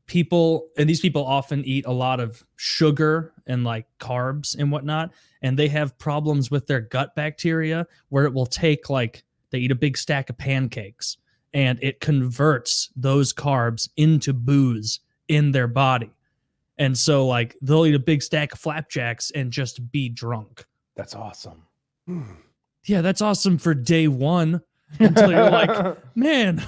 [0.06, 5.12] people and these people often eat a lot of sugar and like carbs and whatnot,
[5.42, 9.70] and they have problems with their gut bacteria where it will take like they eat
[9.70, 11.16] a big stack of pancakes
[11.54, 16.11] and it converts those carbs into booze in their body.
[16.78, 20.64] And so like they'll eat a big stack of flapjacks and just be drunk.
[20.94, 21.62] That's awesome.
[22.06, 22.22] Hmm.
[22.84, 24.62] Yeah, that's awesome for day one.
[24.98, 26.66] Until you're like, man,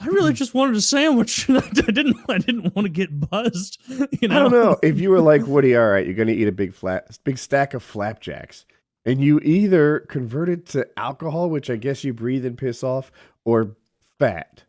[0.00, 1.50] I really just wanted a sandwich.
[1.50, 3.78] I didn't I didn't want to get buzzed.
[4.20, 4.36] You know?
[4.36, 4.76] I don't know.
[4.82, 7.36] If you were like Woody, all right, you're going to eat a big flat, big
[7.36, 8.64] stack of flapjacks,
[9.04, 13.12] and you either convert it to alcohol, which I guess you breathe and piss off,
[13.44, 13.76] or
[14.18, 14.64] fat.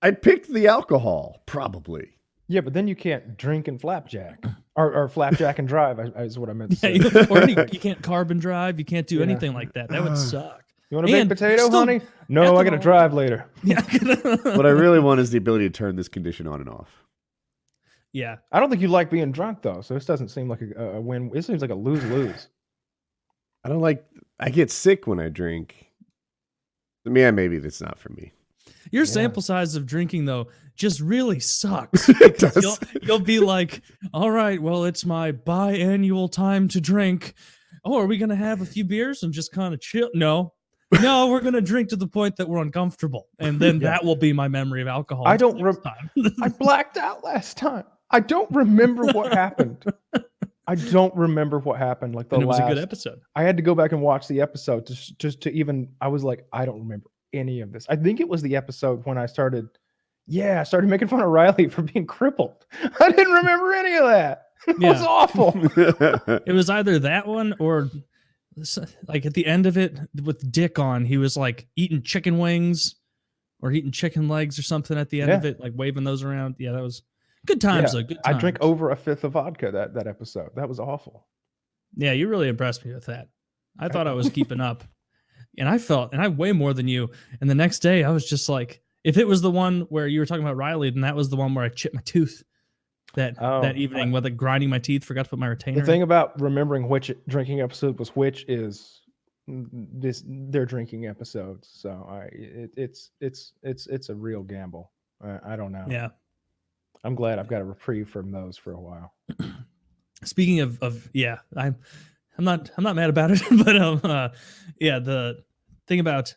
[0.00, 2.10] I'd pick the alcohol, probably.
[2.48, 4.44] yeah, but then you can't drink and flapjack.
[4.74, 7.78] Or, or flapjack and drive is what I meant to Yeah, you, or any, you
[7.78, 8.78] can't carbon drive.
[8.78, 9.24] You can't do Yeah.
[9.24, 9.90] anything like that.
[9.90, 10.62] That would suck.
[10.88, 12.00] You want a baked And potato, still honey?
[12.30, 13.44] No, I got to drive later.
[13.62, 13.82] Yeah.
[14.56, 16.88] What I really want is the ability to turn this condition on and off.
[18.14, 18.36] yeah.
[18.50, 21.00] I don't think you like being drunk though, so this doesn't seem like a, a
[21.02, 21.30] win.
[21.34, 22.48] It seems like a lose lose.
[23.66, 24.06] I don't like.
[24.40, 25.90] I get sick when I drink.
[27.04, 28.32] Yeah, maybe that's not for me.
[28.90, 29.10] Your Yeah.
[29.10, 32.08] sample size of drinking though just really sucks.
[32.08, 32.56] It does.
[32.62, 33.82] You'll, you'll be like,
[34.14, 37.34] all right, well, it's my biannual time to drink.
[37.84, 40.10] Oh, are we gonna have a few beers and just kind of chill?
[40.14, 40.52] No.
[41.00, 43.90] No, we're gonna drink to the point that we're uncomfortable, and then Yeah.
[43.90, 45.26] that will be my memory of alcohol.
[45.26, 46.34] I don't next rem- time.
[46.42, 47.84] I blacked out last time.
[48.10, 49.84] I don't remember what happened.
[50.66, 52.14] I don't remember what happened.
[52.14, 53.20] Like the and it was last, a good episode.
[53.34, 55.88] I had to go back and watch the episode just just to even.
[56.00, 57.86] I was like, I don't remember any of this.
[57.88, 59.68] I think it was the episode when I started.
[60.26, 62.66] Yeah, I started making fun of Riley for being crippled.
[63.00, 64.46] I didn't remember any of that.
[64.68, 65.52] It was awful.
[66.46, 67.90] It was either that one or
[69.08, 72.94] like at the end of it with Dick on, he was like eating chicken wings
[73.60, 76.54] or eating chicken legs or something at the end of it, like waving those around.
[76.60, 77.02] Yeah, that was
[77.44, 77.92] good times.
[77.92, 78.06] Yeah, though.
[78.06, 78.22] Good times.
[78.24, 78.40] I times.
[78.40, 80.50] drank over a fifth of vodka that that episode.
[80.54, 81.26] That was awful.
[81.96, 83.28] Yeah, you really impressed me with that.
[83.78, 84.84] I thought I was keeping up.
[85.58, 87.10] And I felt, and I way more than you.
[87.40, 90.20] And the next day, I was just like, if it was the one where you
[90.20, 92.42] were talking about Riley, then that was the one where I chipped my tooth
[93.14, 95.80] that Oh, that evening, I- like grinding my teeth, forgot to put my retainer.
[95.80, 99.00] The thing about remembering which drinking episode was which is
[99.48, 101.68] this their drinking episodes.
[101.74, 104.92] So I it, it's it's it's it's a real gamble.
[105.22, 105.84] I, I don't know.
[105.90, 106.08] yeah.
[107.04, 109.12] I'm glad I've got a reprieve from those for a while.
[110.24, 111.76] Speaking of of yeah, I'm
[112.38, 114.28] I'm not I'm not mad about it, but um uh,
[114.80, 115.42] yeah, the
[115.86, 116.34] thing about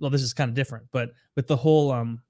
[0.00, 2.22] well, this is kind of different, but with the whole um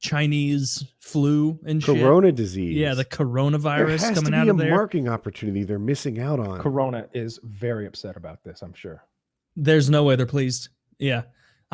[0.00, 1.98] Chinese flu and shit.
[1.98, 2.76] Corona disease.
[2.76, 4.70] Yeah, the coronavirus there coronavirus has coming to out be a there.
[4.70, 6.60] marketing opportunity they're missing out on.
[6.60, 8.60] Corona is very upset about this.
[8.62, 9.02] I'm sure.
[9.56, 10.68] There's no way they're pleased.
[10.98, 11.22] Yeah.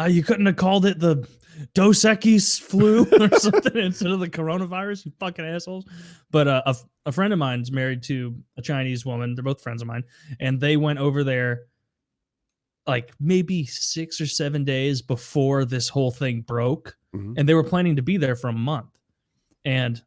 [0.00, 1.28] Uh, you couldn't have called it the
[1.74, 5.84] Dos Equis flu or something instead of the coronavirus, you fucking assholes.
[6.30, 9.34] But uh, a, a friend of mine's married to a Chinese woman.
[9.34, 10.04] They're both friends of mine.
[10.38, 11.62] And they went over there
[12.86, 16.96] like maybe six or seven days before this whole thing broke.
[17.14, 17.34] Mhm.
[17.36, 18.98] And they were planning to be there for a month.
[19.64, 20.00] And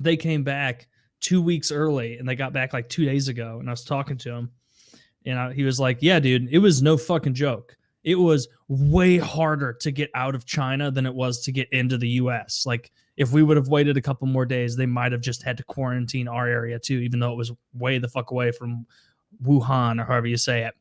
[0.00, 0.86] they came back
[1.20, 3.58] two weeks early and they got back like two days ago.
[3.58, 4.50] And I was talking to him
[5.26, 7.76] and I, he was like, Yeah, dude, it was no fucking joke.
[8.04, 11.98] It was way harder to get out of China than it was to get into
[11.98, 12.64] the US.
[12.64, 15.56] Like, if we would have waited a couple more days, they might have just had
[15.56, 18.86] to quarantine our area too, even though it was way the fuck away from
[19.42, 20.74] Wuhan or however you say it.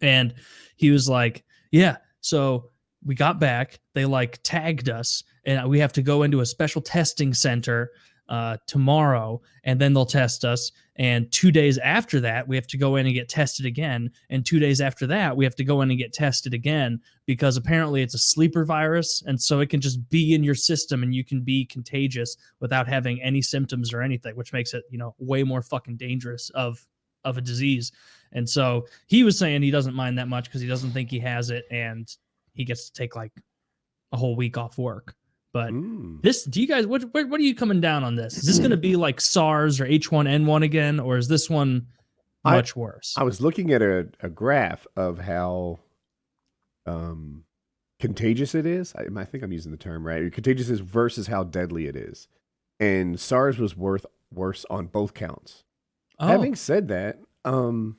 [0.00, 0.34] And
[0.76, 1.98] he was like, Yeah.
[2.20, 2.70] So
[3.04, 3.80] we got back.
[3.94, 7.90] They like tagged us, and we have to go into a special testing center
[8.28, 10.72] uh, tomorrow, and then they'll test us.
[10.96, 14.10] And two days after that, we have to go in and get tested again.
[14.30, 17.56] And two days after that, we have to go in and get tested again because
[17.56, 19.22] apparently it's a sleeper virus.
[19.26, 22.88] And so it can just be in your system and you can be contagious without
[22.88, 26.86] having any symptoms or anything, which makes it, you know, way more fucking dangerous of
[27.24, 27.92] of a disease.
[28.32, 31.20] And so he was saying he doesn't mind that much because he doesn't think he
[31.20, 32.08] has it and
[32.54, 33.32] he gets to take like
[34.12, 35.14] a whole week off work.
[35.52, 36.22] But Mm.
[36.22, 38.38] this, do you guys, what, what, what are you coming down on this?
[38.38, 41.88] Is this going to be like SARS or H1N1 again, or is this one
[42.44, 43.14] I- much worse?
[43.18, 45.80] I was looking at a, a graph of how
[46.86, 47.44] um,
[48.00, 48.94] contagious it is.
[48.96, 50.32] I, I think I'm using the term right.
[50.32, 52.28] Contagious is versus how deadly it is.
[52.80, 55.62] And SARS was worth worse on both counts.
[56.18, 57.98] oh, Having said that, um,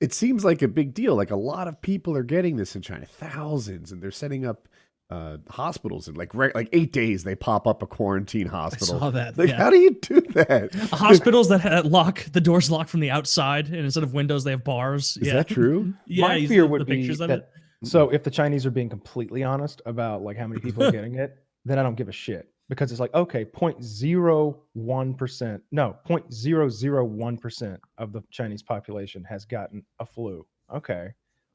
[0.00, 1.16] it seems like a big deal.
[1.16, 4.68] Like a lot of people are getting this in China, thousands, and they're setting up
[5.10, 6.08] uh, hospitals.
[6.08, 8.98] And like re- like eight days, they pop up a quarantine I hospital.
[8.98, 9.38] saw that.
[9.38, 9.56] Like, yeah.
[9.56, 10.74] how do you do that?
[10.92, 14.50] Hospitals that ha- lock the doors lock from the outside, and instead of windows, they
[14.50, 15.16] have bars.
[15.20, 15.34] Is yeah.
[15.34, 15.94] that true?
[16.06, 17.48] Yeah, My fear would the be pictures that- it.
[17.84, 21.16] So if the Chinese are being completely honest about like how many people are getting
[21.16, 27.40] it, then I don't give a shit because it's like okay, 0.01 percent, no, 0.001
[27.40, 30.44] percent of the Chinese population has gotten a flu.
[30.74, 31.12] Okay,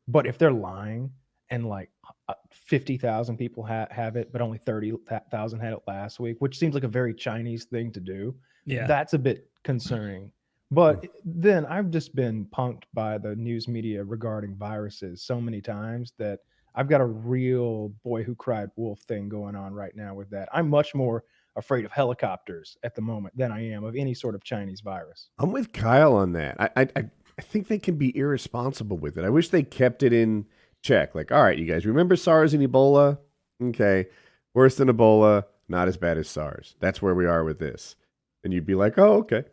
[0.07, 1.11] but if they're lying
[1.51, 1.91] and like
[2.29, 4.91] uh, fifty thousand people ha- have it, but only thirty
[5.29, 8.33] thousand had it last week, which seems like a very Chinese thing to do,
[8.65, 8.87] Yeah.
[8.87, 10.31] that's a bit concerning.
[10.71, 16.13] But then I've just been punked by the news media regarding viruses so many times
[16.17, 16.39] that
[16.73, 20.47] I've got a real boy who cried wolf thing going on right now with that.
[20.53, 21.25] I'm much more
[21.57, 25.29] afraid of helicopters at the moment than I am of any sort of Chinese virus.
[25.37, 26.55] I'm with Kyle on that.
[26.61, 27.03] I, I I
[27.37, 29.25] I think they can be irresponsible with it.
[29.25, 30.45] I wish they kept it in
[30.81, 31.15] check.
[31.15, 33.17] Like, all right, you guys remember SARS and Ebola?
[33.61, 34.07] Okay,
[34.53, 36.75] worse than Ebola, not as bad as SARS.
[36.79, 37.95] That's where we are with this.
[38.43, 39.43] And you'd be like, oh, okay,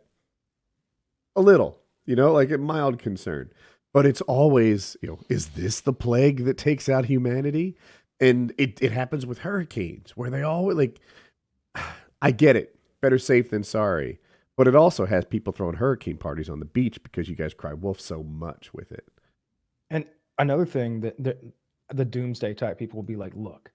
[1.35, 3.51] a little, you know, like a mild concern.
[3.93, 7.75] But it's always, you know, is this the plague that takes out humanity?
[8.19, 10.99] And it it happens with hurricanes where they always like.
[12.21, 12.75] I get it.
[13.01, 14.19] Better safe than sorry.
[14.57, 17.73] But it also has people throwing hurricane parties on the beach because you guys cry
[17.73, 19.07] wolf so much with it.
[20.39, 21.37] Another thing that the,
[21.93, 23.71] the doomsday type people will be like, look,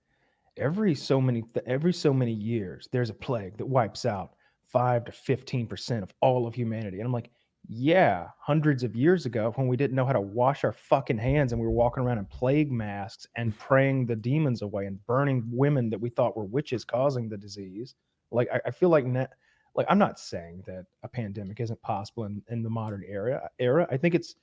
[0.57, 4.35] every so many every so many years there's a plague that wipes out
[4.67, 6.99] 5 to 15% of all of humanity.
[6.99, 7.31] And I'm like,
[7.69, 11.53] yeah, hundreds of years ago when we didn't know how to wash our fucking hands
[11.53, 15.45] and we were walking around in plague masks and praying the demons away and burning
[15.51, 17.95] women that we thought were witches causing the disease.
[18.31, 19.27] Like I, I feel like na-
[19.75, 23.87] like I'm not saying that a pandemic isn't possible in, in the modern era era.
[23.91, 24.35] I think it's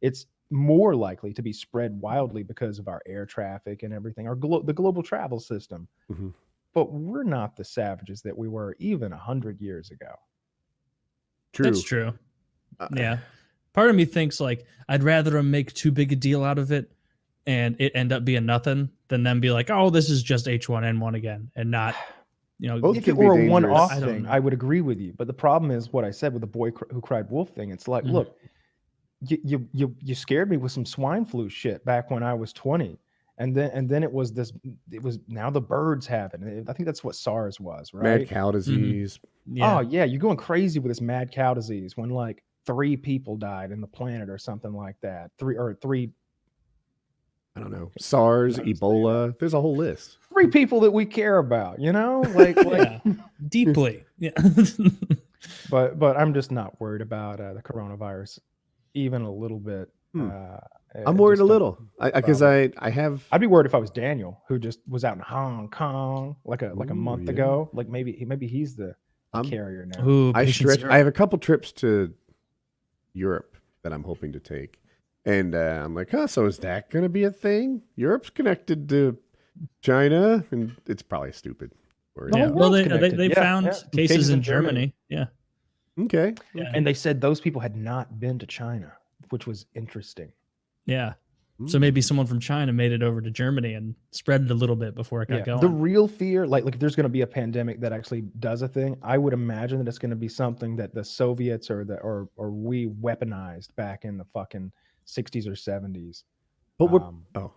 [0.00, 4.34] it's more likely to be spread wildly because of our air traffic and everything, our
[4.34, 5.86] glo- the global travel system.
[6.10, 6.32] Mhm.
[6.74, 10.14] But we're not the savages that we were even a hundred years ago.
[11.52, 11.64] True.
[11.64, 12.12] That's true.
[12.80, 13.18] Uh, Yeah.
[13.72, 16.72] Part of me thinks like I'd rather them make too big a deal out of
[16.72, 16.90] it
[17.46, 21.14] and it end up being nothing than them be like, oh, this is just H1N1
[21.14, 21.94] again, and not,
[22.58, 24.30] you know, Both if could it were a one-off I thing, know.
[24.30, 25.14] I would agree with you.
[25.16, 27.70] But the problem is what I said with the boy cr- who cried wolf thing.
[27.70, 28.12] It's like, Mhm.
[28.12, 28.36] look,
[29.20, 32.52] you, you you you scared me with some swine flu shit back when I was
[32.52, 32.98] 20.
[33.40, 34.52] And then and then it was this
[34.90, 36.40] it was now the birds have it.
[36.68, 38.20] I think that's what SARS was, right?
[38.20, 39.20] Mad cow disease.
[39.46, 39.76] yeah.
[39.76, 43.70] Oh yeah, you're going crazy with this mad cow disease when like three people died
[43.70, 45.30] in the planet or something like that.
[45.38, 46.10] Three or three
[47.56, 47.90] I don't know.
[47.98, 48.80] SARS, I understand.
[48.80, 49.38] Ebola.
[49.38, 50.18] There's a whole list.
[50.32, 52.22] three people that we care about, you know?
[52.34, 53.12] Like like yeah,
[53.48, 54.04] deeply.
[54.18, 54.30] Yeah.
[55.70, 58.38] but but I'm just not worried about uh, the coronavirus
[58.98, 59.88] even a little bit.
[60.12, 60.30] Hmm.
[60.30, 60.34] Uh,
[60.94, 61.78] I- I'm worried a don't- little.
[62.00, 65.04] I because I, I have I'd be worried if I was Daniel, who just was
[65.04, 67.30] out in Hong Kong like a like a Ooh, month yeah.
[67.32, 67.70] ago.
[67.72, 68.94] Like maybe maybe he's the
[69.32, 70.06] I'm- carrier now.
[70.08, 70.82] Ooh, I stretch.
[70.84, 72.12] I have a couple trips to
[73.12, 74.80] Europe that I'm hoping to take,
[75.24, 77.82] and uh, I'm like, oh, so is that going to be a thing?
[77.96, 79.16] Europe's connected to
[79.82, 81.72] China, and it's probably stupid.
[82.16, 82.48] Or, yeah.
[82.48, 83.74] Well, they, they, they Yeah, found yeah.
[83.92, 84.94] cases, in Germany.
[85.08, 85.26] Yeah.
[85.98, 86.34] Okay.
[86.54, 86.70] Yeah.
[86.74, 88.92] And they said those people had not been to China,
[89.30, 90.32] which was interesting.
[90.86, 91.14] Yeah.
[91.58, 91.66] Hmm.
[91.66, 94.76] So maybe someone from China made it over to Germany and spread it a little
[94.76, 95.44] bit before it got Yeah.
[95.44, 95.60] going.
[95.60, 98.62] The real fear, like like if there's going to be a pandemic that actually does
[98.62, 101.84] a thing, I would imagine that it's going to be something that the Soviets or
[101.84, 104.70] the or or we weaponized back in the fucking
[105.06, 106.22] 60s or 70s.
[106.78, 107.52] But we're Um, oh,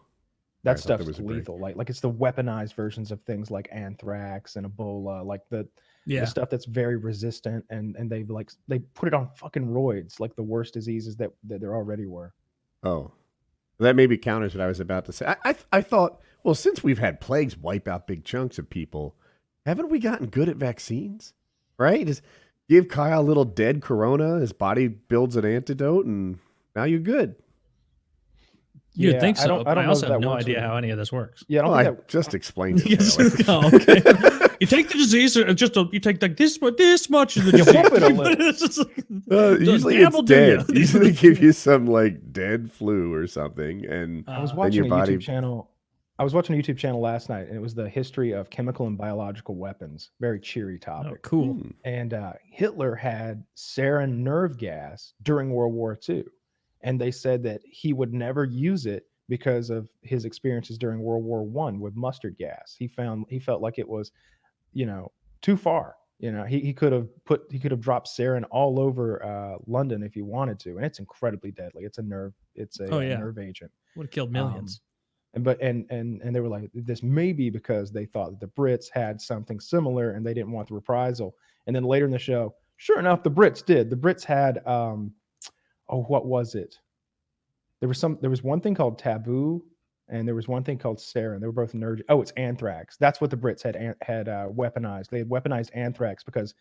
[0.64, 1.38] that I thought there stuff's was a break.
[1.40, 1.60] lethal.
[1.60, 5.68] Like like it's the weaponized versions of things like anthrax and Ebola, like the
[6.06, 6.22] yeah.
[6.22, 10.20] the stuff that's very resistant and and they've like they put it on fucking roids,
[10.20, 12.34] like the worst diseases that that there already were.
[12.84, 13.12] oh,
[13.80, 15.26] that maybe counters what I was about to say.
[15.26, 19.16] I, I I thought, well, since we've had plagues wipe out big chunks of people,
[19.66, 21.34] haven't we gotten good at vaccines?
[21.78, 22.06] Right?
[22.06, 22.22] Just
[22.70, 26.38] give Kyle a little dead corona, his body builds an antidote, and
[26.76, 27.36] now you're good.
[28.94, 29.48] You'd Yeah, think I so.
[29.48, 31.44] don't- but I I, don't know also have no idea how any of this works.
[31.48, 32.86] Yeah, I don't Well, I that just explained it.
[32.90, 33.16] Yes.
[33.16, 33.32] Taylor.
[33.48, 34.02] oh, okay.
[34.62, 37.46] you take the disease, and just a, you take like this much, this much of
[37.46, 37.76] the You disease.
[37.76, 38.48] it a little.
[38.48, 40.66] It's just like- Uh, usually it's dabble, do dead.
[40.70, 44.86] Usually they give you some like dead flu or something, and I was watching your
[44.86, 45.68] a body- YouTube channel.
[46.20, 48.86] I was watching a YouTube channel last night, and it was the history of chemical
[48.86, 50.12] and biological weapons.
[50.20, 51.24] Very cheery oh, topic.
[51.24, 51.54] cool.
[51.54, 51.70] Hmm.
[51.84, 56.24] And uh, Hitler had sarin nerve gas during World War II,
[56.82, 61.24] and they said that he would never use it because of his experiences during World
[61.24, 62.76] War One with mustard gas.
[62.78, 64.12] He found he felt like it was,
[64.74, 65.96] you know, too far.
[66.20, 69.58] You know, he, he could have put he could have dropped sarin all over uh,
[69.66, 71.84] London if he wanted to, and it's incredibly deadly.
[71.84, 72.34] It's a nerve.
[72.56, 73.18] It's a Oh, yeah.
[73.18, 73.72] nerve agent.
[73.96, 74.82] Would have killed millions.
[75.34, 78.40] and but and and and they were like this may be because they thought that
[78.40, 81.36] the brits had something similar and they didn't want the reprisal
[81.68, 85.12] and then later in the show sure enough the brits did the brits had um
[85.90, 86.76] oh what was it
[87.80, 89.62] there was some there was one thing called tabun
[90.10, 93.22] and there was one thing called sarin they were both nerve oh it's anthrax that's
[93.22, 96.54] what the brits had had uh, weaponized they had weaponized anthrax because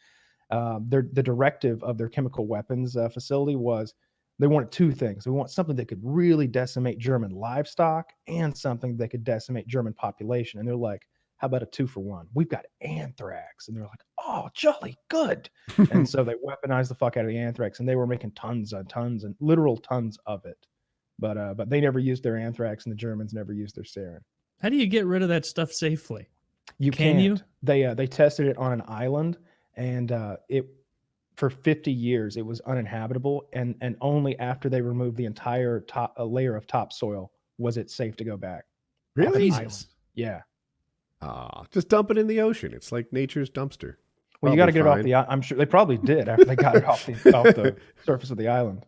[0.51, 3.95] um, their the directive of their chemical weapons uh, facility was
[4.41, 5.27] they wanted two things.
[5.27, 9.93] We want something that could really decimate German livestock and something that could decimate German
[9.93, 10.59] population.
[10.59, 12.27] And they're like, how about a two for one?
[12.33, 13.69] We've got anthrax.
[13.69, 15.51] And they're like, oh, jolly good.
[15.91, 18.73] and so they weaponized the fuck out of the anthrax and they were making tons
[18.73, 20.67] and tons and literal tons of it.
[21.21, 24.21] But uh, but they never used their anthrax and the Germans never used their sarin.
[24.63, 26.29] How do you get rid of that stuff safely?
[26.79, 27.19] You Can can't.
[27.25, 27.37] you?
[27.63, 29.37] They uh, they tested it on an island,
[29.77, 30.67] and uh, it
[31.37, 36.15] for 50 years it was uninhabitable, and and only after they removed the entire top
[36.17, 38.65] a layer of topsoil was it safe to go back.
[39.15, 39.51] really?
[39.51, 39.87] island.
[40.15, 40.41] Yeah.
[41.23, 42.73] Ah, just dump it in the ocean.
[42.73, 43.97] It's like nature's dumpster.
[44.41, 45.31] Well, you got to Probably get it off the.
[45.31, 48.31] i- I'm sure they probably did after they got it off the off the surface
[48.31, 48.87] of the island.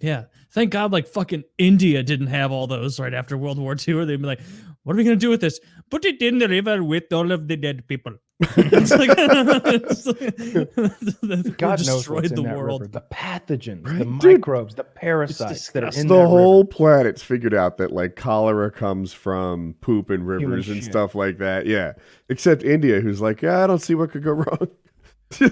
[0.00, 0.24] Yeah.
[0.50, 4.04] Thank God, like fucking India didn't have all those right after World War II, or
[4.06, 4.40] they'd be like,
[4.84, 5.60] what are we going to do with this?
[5.90, 8.14] Put it in the river with all of the dead people.
[8.40, 12.82] it's like, it's like- God knows destroyed what's in the that world.
[12.82, 12.92] river.
[12.92, 14.38] The pathogens, the Right, dude.
[14.38, 16.68] microbes, the parasites that are in the that whole river.
[16.72, 20.90] planet's figured out that like cholera comes from poop in rivers and shit.
[20.92, 21.66] stuff like that.
[21.66, 21.94] Yeah,
[22.28, 24.68] except India, who's like, yeah, I don't see what could go wrong.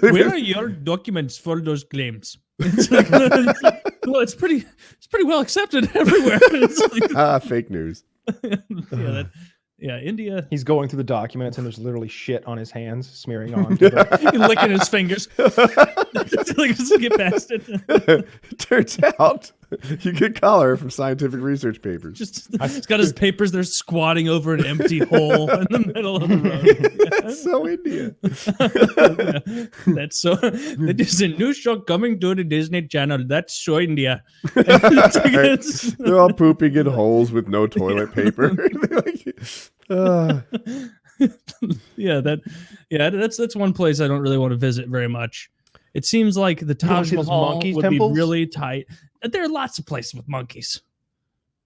[0.01, 2.39] Where are your documents for those claims?
[2.61, 6.39] It's like- it's like, well, it's pretty, it's pretty well accepted everywhere.
[6.43, 8.05] It's like, ah, fake news.
[8.43, 8.57] yeah,
[8.91, 9.31] that,
[9.79, 13.55] yeah, India He's going through the documents and there's literally shit on his hands smearing
[13.55, 13.93] on, them.
[14.35, 18.29] licking his fingers, like just get past it.
[18.59, 19.53] Turns out
[20.01, 22.19] you get cholera from scientific research papers.
[22.19, 23.53] Just he's got his papers.
[23.53, 27.11] They're squatting over an empty hole in the middle of the road.
[27.23, 28.15] That's so India.
[29.87, 30.35] That's so.
[30.37, 33.25] That is a new show coming to the Disney Channel.
[33.27, 34.23] That's so India.
[34.55, 38.57] It's- They're all pooping in holes with no toilet paper.
[39.89, 40.41] Uh,
[41.97, 42.41] yeah, that.
[42.91, 45.51] Yeah, that's that's one place I don't really want to visit very much.
[45.95, 48.13] It seems like the Taj Mahal monkeys would temples?
[48.13, 48.87] be really tight.
[49.33, 50.81] There are lots of places with monkeys.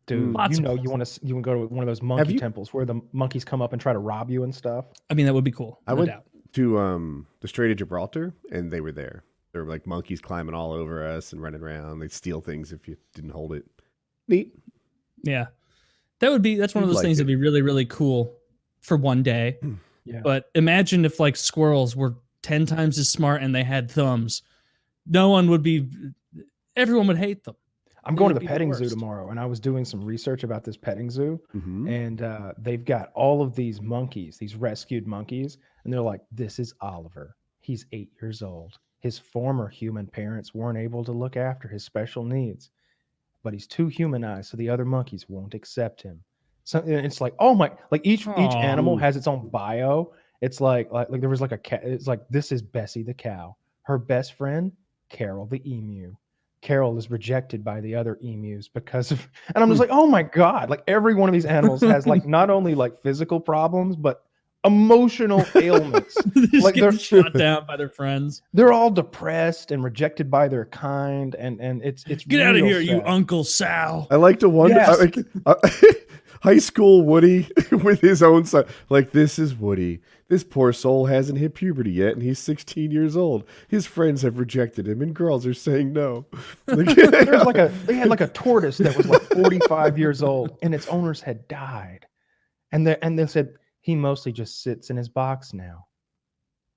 [0.06, 1.86] Dude, Lots you of know you want to you want to go to one of
[1.86, 4.54] those monkey you- temples where the monkeys come up and try to rob you and
[4.54, 4.86] stuff.
[5.08, 5.80] I mean, that would be cool.
[5.86, 6.24] I no went doubt.
[6.54, 9.22] to um, the Strait of Gibraltar, and they were there.
[9.52, 12.00] There were like monkeys climbing all over us and running around.
[12.00, 13.64] They'd steal things if you didn't hold it.
[14.26, 14.52] Neat.
[15.22, 15.46] Yeah,
[16.20, 16.56] that would be.
[16.56, 17.24] That's one of You'd those like things it.
[17.24, 18.34] that'd be really really cool
[18.80, 19.58] for one day.
[20.06, 20.20] Yeah.
[20.24, 24.42] But imagine if like squirrels were 10 times as smart and they had thumbs.
[25.06, 25.86] No one would be
[26.76, 27.56] everyone would hate them.
[28.04, 30.42] I'm going to the be the petting zoo tomorrow, and I was doing some research
[30.42, 35.06] about this petting zoo, hmm and uh, they've got all of these monkeys, these rescued
[35.06, 37.36] monkeys, and they're like, "This is Oliver.
[37.60, 38.78] He's eight years old.
[39.00, 42.70] His former human parents weren't able to look after his special needs,
[43.42, 46.24] but he's too humanized, so the other monkeys won't accept him."
[46.64, 47.70] So it's like, oh my!
[47.90, 50.12] Like each each animal has its own bio.
[50.40, 51.82] It's like like like there was like a cat.
[51.84, 53.56] It's like this is Bessie the cow.
[53.82, 54.72] Her best friend,
[55.10, 56.14] Carol the emu.
[56.62, 59.88] Carol is rejected by the other emus because of, and I'm just hmm.
[59.88, 60.70] like, oh my god!
[60.70, 64.24] Like every one of these animals has like not only like physical problems but
[64.64, 66.16] emotional ailments.
[66.34, 68.42] Just Like they're- shot down by their friends.
[68.52, 72.62] They're all depressed and rejected by their kind, and and it's it's Get out of
[72.62, 73.06] real here, you sad.
[73.08, 74.06] Uncle Sal.
[74.10, 74.78] I like to wonder.
[74.80, 74.98] I Yes.
[75.00, 75.54] like, uh,
[76.42, 78.64] high school Woody with his own son.
[78.88, 80.00] Like, this is Woody.
[80.28, 83.44] This poor soul hasn't hit puberty yet, and he's 16 years old.
[83.68, 86.24] His friends have rejected him, and girls are saying no.
[86.68, 90.56] Like- There's like a they had like a tortoise that was like 45 years old,
[90.62, 92.06] and its owners had died,
[92.72, 95.86] and they and they said he mostly just sits in his box now,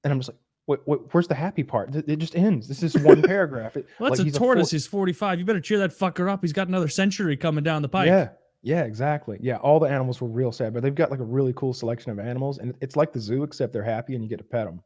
[0.03, 0.37] and I'm just like,
[0.67, 1.93] wait, wait, where's the happy part?
[1.95, 2.67] It, it just ends.
[2.67, 3.75] This is one paragraph.
[3.77, 4.69] It, Well, that's like a he's tortoise.
[4.69, 5.39] four- He's 45.
[5.39, 6.41] You better cheer that fucker up.
[6.41, 8.07] He's got another century coming down the pipe.
[8.07, 8.29] Yeah,
[8.61, 9.37] yeah, exactly.
[9.41, 12.11] Yeah, all the animals were real sad, but they've got like a really cool selection
[12.11, 14.65] of animals, and it's like the zoo except they're happy and you get to pet
[14.65, 14.81] them,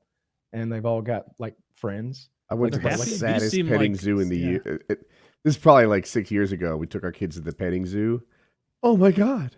[0.54, 2.30] and they've all got like friends.
[2.50, 3.12] I went Like to the happy?
[3.12, 4.48] You saddest petting like- zoo in the yeah.
[4.50, 4.62] year.
[4.66, 5.10] it- it-
[5.44, 6.76] this is probably like six years ago.
[6.76, 8.24] We took our kids to the petting zoo.
[8.84, 9.56] Oh my god,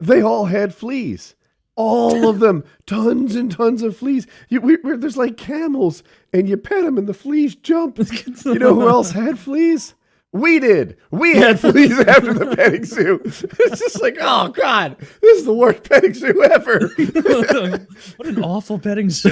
[0.00, 1.34] they all had fleas.
[1.78, 4.26] All of them, tons and tons of fleas.
[4.48, 6.02] You, we, there's like camels,
[6.32, 7.98] and you pet them, and the fleas jump.
[8.44, 9.94] You know who else had fleas?
[10.32, 10.98] We did.
[11.10, 13.20] We had fleas after the petting zoo.
[13.24, 16.90] It's just like, oh god, this is the worst petting zoo ever.
[18.16, 19.30] what an awful petting zoo.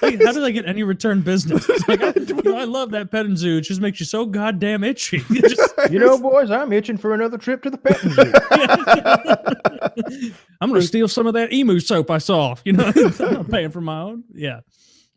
[0.00, 1.68] Like, How did I get any return business?
[1.68, 3.58] It's like, I, you know, I love that petting zoo.
[3.58, 5.22] It just makes you so goddamn itchy.
[5.28, 8.32] You just- You know, boys, I'm itching for another trip to the petting zoo.
[10.60, 12.56] I'm gonna steal some of that emu soap I saw.
[12.64, 14.24] You know, I'm not paying for my own.
[14.32, 14.60] Yeah,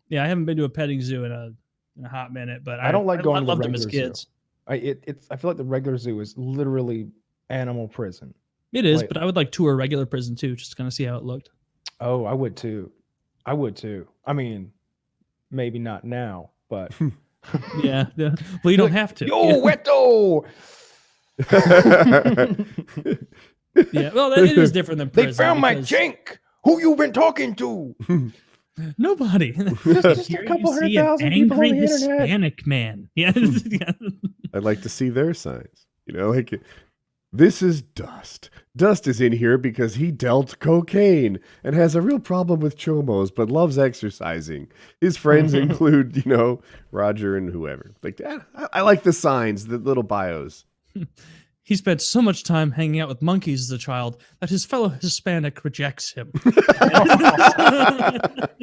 [0.10, 0.24] yeah.
[0.24, 1.50] I haven't been to a petting zoo in a
[1.98, 3.76] in a hot minute, but I, I don't like going I to the loved them
[3.76, 4.22] as kids.
[4.22, 4.28] zoo.
[4.70, 4.84] Kids.
[4.84, 7.07] I it, it's I feel like the regular zoo is literally
[7.49, 8.34] animal prison.
[8.74, 10.88] It is, Like- but I would like tour a regular prison too, just to kind
[10.88, 11.49] of see how it looked.
[11.99, 12.91] Oh, I would too.
[13.45, 14.07] I would too.
[14.26, 14.72] I mean,
[15.51, 16.93] maybe not now, but
[17.84, 18.36] Yeah, yeah.
[18.64, 19.26] Well, you don't have to.
[19.28, 19.55] yo, yeah.
[19.76, 20.45] Weto!
[23.91, 24.12] yeah.
[24.14, 25.43] Well, it is different than They prison.
[25.43, 26.38] found my because chink.
[26.64, 27.95] Who you been talking to?
[28.98, 29.52] Nobody.
[29.52, 32.22] Just, just a couple hundred see an thousand people on angry the internet.
[32.22, 33.10] Hispanic man.
[33.16, 33.32] Yeah.
[33.34, 33.58] Hmm.
[33.66, 33.92] yeah.
[34.54, 35.86] I'd like to see their signs.
[36.06, 36.54] You know, like
[37.34, 38.50] this is Dust.
[38.76, 43.34] Dust is in here because he dealt cocaine and has a real problem with chomos,
[43.34, 44.68] but loves exercising.
[45.00, 46.62] His friends include, you know,
[46.92, 47.94] Roger and whoever.
[48.04, 48.42] Like that.
[48.56, 50.66] I, I like the signs, the little bios.
[51.64, 54.89] He spent so much time hanging out with monkeys as a child that his fellow
[54.89, 56.32] Hispanic rejects him.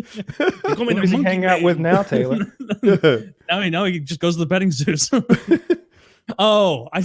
[0.08, 2.38] They call Who does he monkey hang out with now, Taylor?
[3.50, 5.10] now he know he just goes to the petting zoos.
[6.38, 7.02] oh, I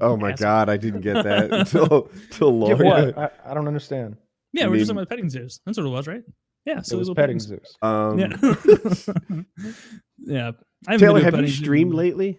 [0.00, 2.84] oh my god, I didn't get that until until Get Laura.
[3.12, 3.18] what?
[3.18, 4.16] I, I don't understand.
[4.52, 5.60] Yeah, You we're just talking about petting zoos.
[5.66, 6.22] That's what it was, right?
[6.66, 7.60] Yeah, so it was little petting zoos.
[7.60, 7.76] zoos.
[7.82, 8.28] Um, Yeah.
[10.18, 10.50] yeah.
[10.86, 12.38] I haven't Taylor, have you streamed in- lately?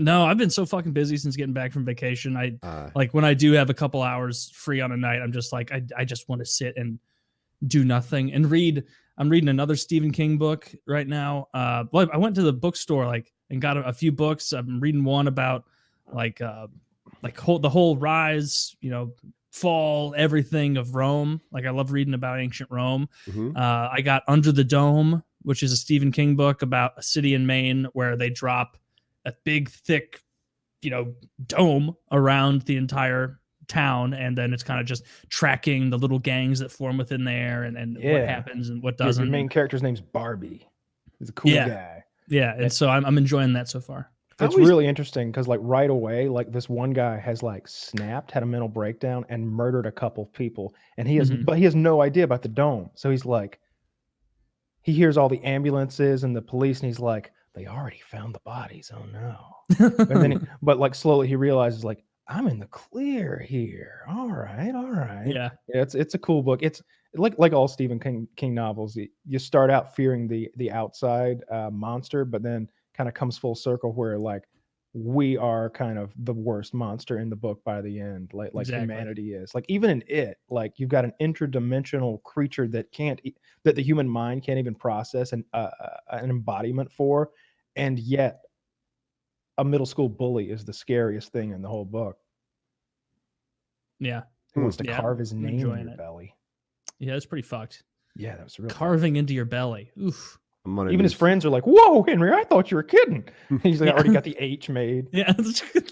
[0.00, 2.36] No, I've been so fucking busy since getting back from vacation.
[2.36, 5.32] I Uh, like when I do have a couple hours free on a night, I'm
[5.32, 6.98] just like I I just want to sit and
[7.66, 8.84] do nothing and read.
[9.18, 11.48] I'm reading another Stephen King book right now.
[11.52, 14.52] Uh, well, I went to the bookstore like and got a, a few books.
[14.52, 15.64] I'm reading one about
[16.10, 16.68] like uh
[17.22, 19.12] like whole, the whole rise, you know,
[19.52, 21.42] fall, everything of Rome.
[21.52, 23.08] Like I love reading about ancient Rome.
[23.26, 23.54] mhm.
[23.54, 27.34] Uh, I got Under the Dome, which is a Stephen King book about a city
[27.34, 28.78] in Maine where they drop
[29.30, 30.22] a big, thick
[30.82, 31.14] you know
[31.46, 36.58] dome around the entire town and then it's kind of just tracking the little gangs
[36.58, 40.00] that form within there and, and what happens and what doesn't Your main character's name's
[40.00, 40.66] Barbie.
[41.18, 41.68] He's a cool Yeah.
[41.68, 42.04] guy.
[42.28, 44.10] yeah and so I'm, I'm enjoying that so far
[44.40, 47.68] I It's always- really interesting because like right away, like this one guy has like
[47.68, 51.44] snapped, had a mental breakdown, and murdered a couple of people, and he has, Mhm.
[51.44, 52.88] but he has no idea about the dome.
[52.94, 53.60] So he's like,
[54.82, 58.40] he hears all the ambulances and the police, and he's like, they already found the
[58.40, 58.90] bodies.
[58.94, 59.96] Oh no!
[59.98, 64.02] And then, he, but like slowly, he realizes like, I'm in the clear here.
[64.08, 65.26] All right, all right.
[65.26, 66.62] yeah Yeah, it's it's a cool book.
[66.62, 66.82] It's
[67.14, 68.96] like like all Stephen King King novels.
[69.26, 73.54] You start out fearing the the outside uh, monster, but then kind of comes full
[73.54, 74.44] circle where like
[74.92, 78.32] we are kind of the worst monster in the book by the end.
[78.34, 78.76] Like like Exactly.
[78.76, 79.54] humanity is.
[79.54, 83.20] Like even in it, like you've got an interdimensional creature that can't
[83.62, 87.30] that the human mind can't even process an uh, uh, an embodiment for,
[87.76, 88.40] and yet
[89.58, 92.18] a middle school bully is the scariest thing in the whole book.
[94.00, 94.22] yeah
[94.54, 94.64] Who Hmm.
[94.64, 95.96] wants to Yeah, carve his name in your it.
[95.96, 96.36] belly?
[96.98, 97.84] yeah it's pretty fucked
[98.16, 98.68] Yeah, that was real.
[98.70, 102.44] carving into your belly oof I'm gonna Even his friends are like, "Whoa, Henry, I
[102.44, 103.24] thought you were kidding."
[103.62, 103.94] He's like, Yeah.
[103.94, 105.08] already got the H made.
[105.12, 105.32] yeah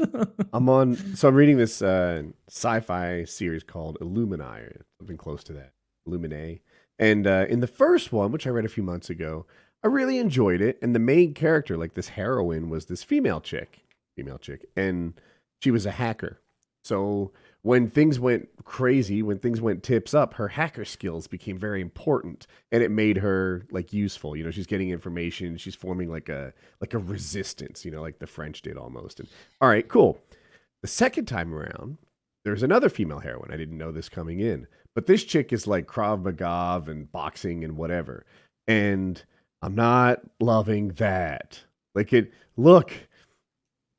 [0.52, 0.96] I'm on.
[1.16, 5.72] So I'm reading this uh, sci-fi series called Illuminae, or something close to that,
[6.06, 6.60] Illuminae.
[6.98, 9.46] And uh, in the first one, which I read a few months ago,
[9.82, 10.78] I really enjoyed it.
[10.82, 13.80] And the main character, like this heroine, was this female chick,
[14.16, 15.14] female chick, and
[15.62, 16.40] she was a hacker.
[16.84, 17.32] So
[17.68, 22.46] when things went crazy, when things went tips up, her hacker skills became very important,
[22.72, 24.34] and it made her like useful.
[24.34, 27.84] You know, she's getting information, she's forming like a like a resistance.
[27.84, 29.20] You know, like the French did almost.
[29.20, 29.28] And
[29.60, 30.18] all right, cool.
[30.80, 31.98] The second time around,
[32.42, 33.52] there's another female heroine.
[33.52, 37.64] I didn't know this coming in, but this chick is like Krav Maga and boxing
[37.64, 38.24] and whatever.
[38.66, 39.22] And
[39.60, 41.64] I'm not loving that.
[41.94, 42.32] Like it.
[42.56, 42.94] Look,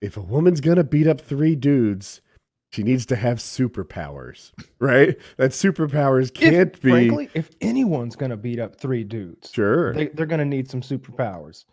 [0.02, 2.22] if a woman's gonna beat up three dudes,
[2.72, 5.18] she needs to have superpowers, right?
[5.38, 9.94] That superpowers can't if, be Frankly, if anyone's gonna beat up three dudes, sure.
[9.94, 11.66] they, they're gonna need some superpowers.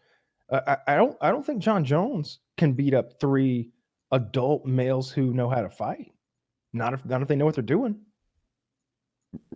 [0.50, 1.16] Uh, I, I don't.
[1.20, 3.70] I don't think Jon Jones can beat up three
[4.12, 6.12] adult males who know how to fight.
[6.72, 7.96] Not if not if they know what they're doing.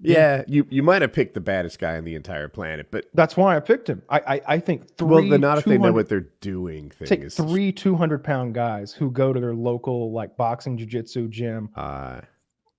[0.02, 3.36] Yeah, you you might have picked the baddest guy on the entire planet, but That's
[3.36, 4.02] why I picked him.
[4.08, 5.30] I I, I think three.
[5.30, 6.90] well, not if they know 200 what they're doing.
[6.90, 10.76] Thing Take is three two hundred pound guys who go to their local like boxing
[10.76, 12.20] jiu-jitsu gym Uh,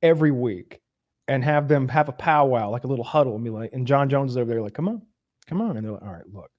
[0.02, 0.82] every week
[1.28, 4.10] and have them have a powwow, like a little huddle, and be like, and Jon
[4.10, 5.02] Jones is over there, like, come on,
[5.48, 5.78] come on.
[5.78, 6.52] And they're like, all right, look,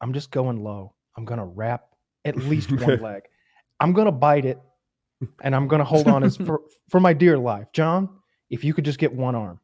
[0.00, 0.94] I'm just going low.
[1.16, 1.84] I'm gonna wrap
[2.24, 3.22] at least one leg.
[3.80, 4.58] I'm gonna bite it,
[5.42, 7.68] and I'm gonna hold on as for, for my dear life.
[7.72, 8.08] Jon,
[8.50, 9.60] if you could just get one arm,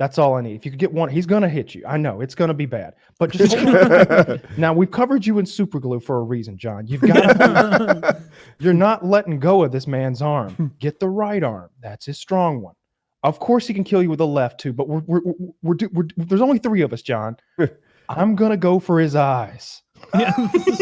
[0.00, 0.54] that's all I need.
[0.54, 1.84] If you could get one, he's gonna hit you.
[1.86, 3.54] I know it's gonna be bad, but just
[4.56, 6.86] now we've covered you in super glue for a reason, Jon.
[6.86, 8.22] You've got to
[8.58, 10.54] you're not letting go of this man's arm.
[10.54, 10.66] Hmm.
[10.78, 11.68] Get the right arm.
[11.82, 12.74] That's his strong one.
[13.22, 15.88] Of course, he can kill you with the left too, but we're we're we're, we're,
[15.92, 17.36] we're there's only three of us, Jon.
[18.08, 19.82] I'm gonna go for his eyes.
[20.14, 20.32] Yeah.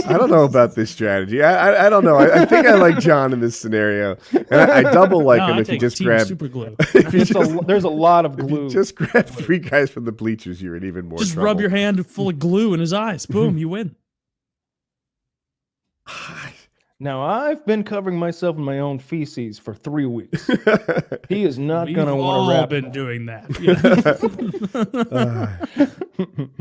[0.06, 1.42] I don't know about this strategy.
[1.42, 2.16] I I, I don't know.
[2.16, 5.48] I, I think I like Jon in this scenario, and I, I double like No,
[5.48, 6.26] him I if you just grab.
[6.26, 6.74] super glue.
[6.94, 8.70] if you a, just, there's a lot of if you glue.
[8.70, 11.18] just grab three guys from the bleachers, you're in even more.
[11.18, 11.44] Just trouble.
[11.46, 13.26] rub your hand full of glue in his eyes.
[13.26, 13.94] Boom, you win.
[17.01, 20.49] Now I've been covering myself in my own feces for three weeks.
[21.28, 22.68] He is not We've gonna want to wrap.
[22.70, 23.44] been doing that.
[24.88, 25.57] Yeah.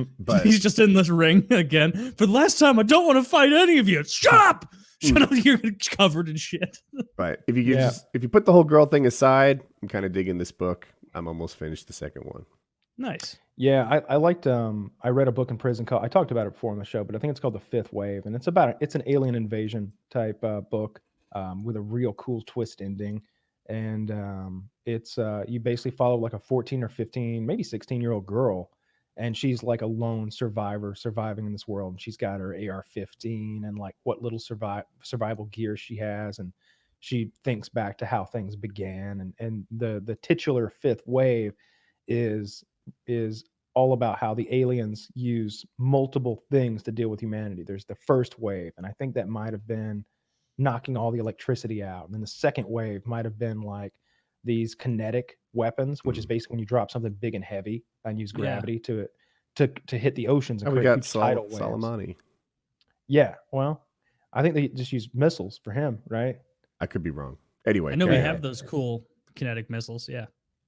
[0.19, 2.13] but He's just in this ring again.
[2.17, 4.03] For the last time, I don't want to fight any of you.
[4.03, 4.73] Shut up!
[5.01, 5.07] Hmm.
[5.07, 5.29] Shut up!
[5.31, 5.59] You're
[5.91, 6.77] covered in shit.
[7.15, 7.75] but if you Yeah.
[7.89, 10.88] just if you put the whole girl thing aside, I'm kind of digging this book.
[11.13, 12.45] I'm almost finished the second one.
[12.97, 13.38] Nice.
[13.59, 14.45] Yeah, I, I liked.
[14.45, 16.05] Um, I read a book in prison called.
[16.05, 17.91] I talked about it before on the show, but I think it's called The Fifth
[17.91, 21.01] Wave, and it's about it's an alien invasion type uh, book
[21.33, 23.21] um, with a real cool twist ending,
[23.67, 28.11] and um, it's uh, you basically follow like a 14 or 15, maybe 16 year
[28.11, 28.69] old girl,
[29.17, 33.63] and she's like a lone survivor surviving in this world, and she's got her AR-15
[33.67, 36.53] and like what little survive survival gear she has, and
[36.99, 41.53] she thinks back to how things began, and and the the titular fifth wave
[42.07, 42.63] is
[43.05, 47.63] is all about how the aliens use multiple things to deal with humanity.
[47.63, 50.03] There's the first wave, and I think that might have been
[50.57, 52.05] knocking all the electricity out.
[52.05, 53.93] And then the second wave might have been like
[54.43, 56.29] these kinetic weapons, which is mm.
[56.29, 58.39] basically when you drop something big and heavy and use Yeah.
[58.39, 59.07] gravity to
[59.55, 61.59] to to hit the oceans and Oh, we create got huge Sol- tidal waves.
[61.59, 62.15] Soleimani.
[63.07, 63.85] Yeah, well,
[64.33, 66.38] I think they just use missiles for him, right?
[66.79, 67.38] I could be wrong.
[67.65, 70.07] Anyway, I know we carry have those cool kinetic missiles.
[70.07, 70.25] Yeah.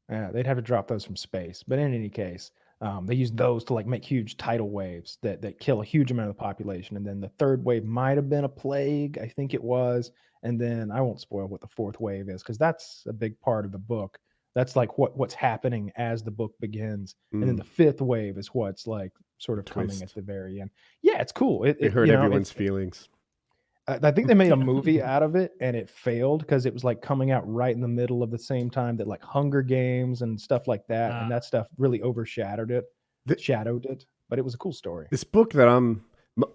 [0.10, 1.64] Yeah, they'd have to drop those from space.
[1.64, 2.52] But in any case,
[2.82, 6.12] Um, they use those to like make huge tidal waves that that kill a huge
[6.12, 6.96] amount of the population.
[6.96, 10.12] And then the third wave might have been a plague, I think it was.
[10.44, 13.66] And then I won't spoil what the fourth wave is because that's a big part
[13.66, 14.18] of the book.
[14.56, 17.16] That's like what what's happening as the book begins.
[17.34, 17.58] And then Mm.
[17.58, 20.70] the fifth wave is what's like sort of coming at the very end.
[21.02, 21.66] Yeah, it's cool.
[21.66, 23.10] It, It it hurt you know, everyone's feelings.
[23.90, 26.74] I I think they made a movie out of it and it failed because it
[26.74, 29.62] was like coming out right in the middle of the same time that like Hunger
[29.62, 31.12] Games and stuff like that.
[31.12, 31.22] Ah.
[31.22, 32.86] And that stuff really overshadowed it,
[33.26, 34.06] The- shadowed it.
[34.30, 35.08] But it was a cool story.
[35.10, 36.06] This book that I'm,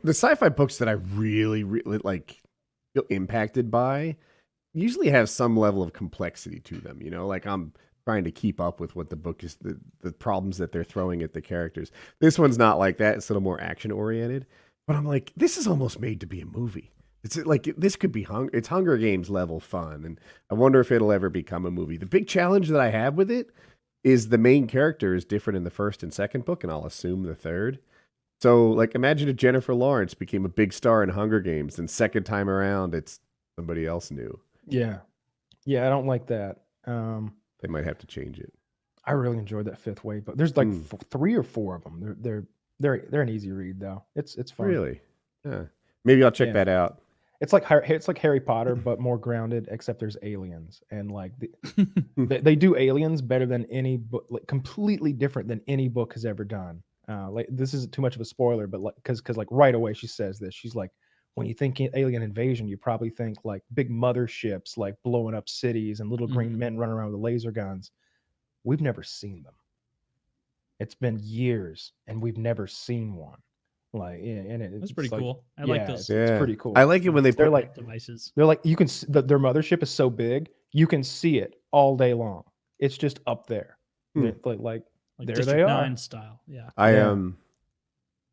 [0.05, 2.41] the sci-fi books that I really, really like,
[2.95, 4.17] feel impacted by,
[4.75, 7.03] usually have some level of complexity to them.
[7.03, 7.73] You know, like I'm
[8.07, 11.23] trying to keep up with what the book is, the the problems that they're throwing
[11.23, 11.91] at the characters.
[12.21, 13.17] This one's not like that.
[13.17, 14.47] It's a little more action oriented.
[14.87, 16.93] But I'm like, this is almost made to be a movie.
[17.25, 18.51] It's like this could be hung.
[18.53, 20.21] It's Hunger Games level fun, and
[20.51, 21.97] I wonder if it'll ever become a movie.
[21.97, 23.49] The big challenge that I have with it
[24.05, 27.23] is the main character is different in the first and second book, and I'll assume
[27.23, 27.79] the third.
[28.43, 32.25] So, like, imagine if Jennifer Lawrence became a big star in Hunger Games, and second
[32.25, 33.21] time around, it's
[33.57, 34.39] somebody else new.
[34.67, 34.99] Yeah.
[35.65, 36.59] Yeah, I don't like that.
[36.85, 38.53] Um, They might have to change it.
[39.07, 40.85] I really enjoyed that fifth wave, but there's like Mm.
[40.93, 42.01] f- three or four of them.
[42.01, 42.45] They're they're
[42.81, 44.03] they're they're an easy read though.
[44.15, 44.67] It's it's fun.
[44.67, 45.01] Really?
[45.45, 45.65] Yeah.
[46.05, 46.53] Maybe I'll check Yeah.
[46.65, 47.01] that out.
[47.45, 49.69] It's like it's like Harry Potter, but more grounded.
[49.71, 51.51] Except there's aliens, and like the,
[52.17, 56.25] they, they do aliens better than any book, like completely different than any book has
[56.25, 56.83] ever done.
[57.07, 59.75] Uh, like this isn't too much of a spoiler, but like because because like right
[59.75, 60.55] away she says this.
[60.55, 60.91] She's like,
[61.35, 66.01] when you think alien invasion, you probably think like big motherships, like blowing up cities
[66.01, 66.59] and little green Mhm.
[66.59, 67.91] men running around with laser guns.
[68.65, 69.53] We've never seen them.
[70.81, 73.43] It's been years, and we've never seen one.
[73.95, 75.45] Like, yeah, and it, That's it's pretty like- cool.
[75.57, 76.01] I like yeah, those.
[76.11, 76.39] It's Yeah.
[76.39, 76.73] pretty cool.
[76.77, 78.33] I like it when they They're like devices.
[78.35, 81.55] they're like you can s- the, their mothership is so big you can see it
[81.71, 82.43] all day long.
[82.81, 83.79] It's just up there.
[84.15, 84.23] Hmm.
[84.25, 84.83] They're Like, like
[85.19, 85.69] Like There District they are.
[85.69, 86.41] Nine style.
[86.49, 86.71] Yeah.
[86.77, 87.11] I Yeah.
[87.11, 87.39] um,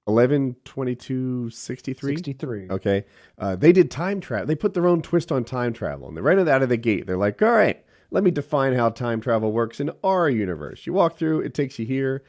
[0.07, 2.15] eleven twenty two sixty three.
[2.15, 2.69] 63.
[2.71, 3.05] Okay.
[3.37, 4.47] Uh, they did time travel.
[4.47, 6.07] They put their own twist on time travel.
[6.07, 7.05] And they're right out of the gate.
[7.05, 10.85] They're like, all right, let me define how time travel works in our universe.
[10.87, 12.23] You walk through, it takes you here.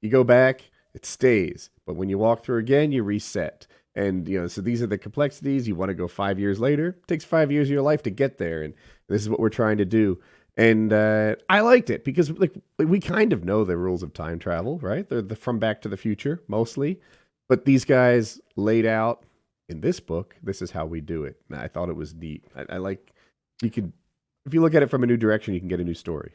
[0.00, 0.62] You go back,
[0.94, 1.70] it stays.
[1.86, 3.66] But when you walk through again, you reset.
[3.94, 5.66] And, you know, so these are the complexities.
[5.66, 8.10] You want to go five years later, it takes five years of your life to
[8.10, 8.62] get there.
[8.62, 8.74] And
[9.08, 10.20] this is what we're trying to do.
[10.56, 14.38] And uh, I liked it because like we kind of know the rules of time
[14.38, 15.08] travel, right?
[15.08, 17.00] They're the from Back to the Future mostly,
[17.48, 19.24] but these guys laid out
[19.68, 21.40] in this book, this is how we do it.
[21.48, 22.44] And I thought it was neat.
[22.56, 23.12] I, I like
[23.62, 23.92] you can
[24.46, 26.32] if you look at it from a new direction, you can get a new story.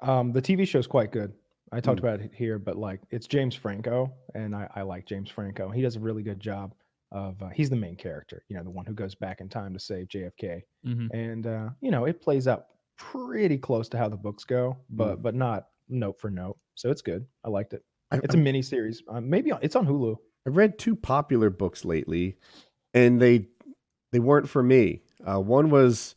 [0.00, 1.32] Um, the TV show is quite good.
[1.72, 2.06] I talked Hmm.
[2.06, 5.70] about it here, but like it's James Franco, and I, I like James Franco.
[5.70, 6.74] He does a really good job
[7.12, 7.42] of.
[7.42, 9.80] Uh, he's the main character, you know, the one who goes back in time to
[9.80, 14.16] save JFK, hmm and uh, you know, it plays out pretty close to how the
[14.16, 16.58] books go, but but not note for note.
[16.74, 17.26] So it's good.
[17.44, 17.82] I liked it.
[18.10, 19.02] I, It's a mini series.
[19.08, 20.16] Um, maybe on, it's on Hulu.
[20.46, 22.36] I read two popular books lately,
[22.92, 23.48] and they
[24.12, 25.02] they weren't for me.
[25.26, 26.14] Uh, one was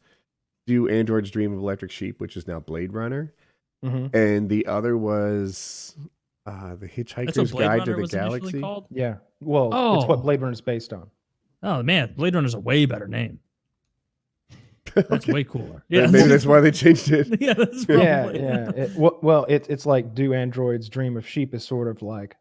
[0.67, 3.33] "Do Androids Dream of Electric Sheep," which is now Blade Runner,
[3.83, 5.95] hmm and the other was
[6.45, 9.15] uh, "The Hitchhiker's Guide Runner to the Galaxy." Yeah.
[9.39, 9.67] Well,
[9.97, 10.21] it's what Oh.
[10.21, 11.09] Blade Runner is based on.
[11.63, 13.39] Oh man, Blade Runner's a way better name.
[14.95, 15.83] That's way cooler.
[15.89, 17.27] Yeah, Yeah, maybe that's why they changed it.
[17.41, 18.03] yeah, that's probably.
[18.03, 18.69] yeah, yeah.
[18.71, 22.31] It, well, well it, it's like do androids dream of sheep is sort of like
[22.31, 22.37] the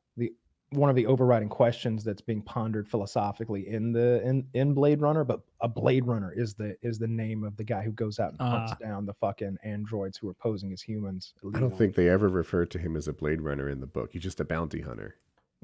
[0.70, 5.24] one of the overriding questions that's being pondered philosophically in the in in Blade Runner.
[5.24, 8.32] But a Blade Runner is the is the name of the guy who goes out
[8.32, 8.76] and hunts Ah.
[8.84, 11.34] down the fucking androids who are posing as humans.
[11.54, 14.10] I don't think they ever referred to him as a Blade Runner in the book.
[14.12, 15.14] He's just a bounty hunter.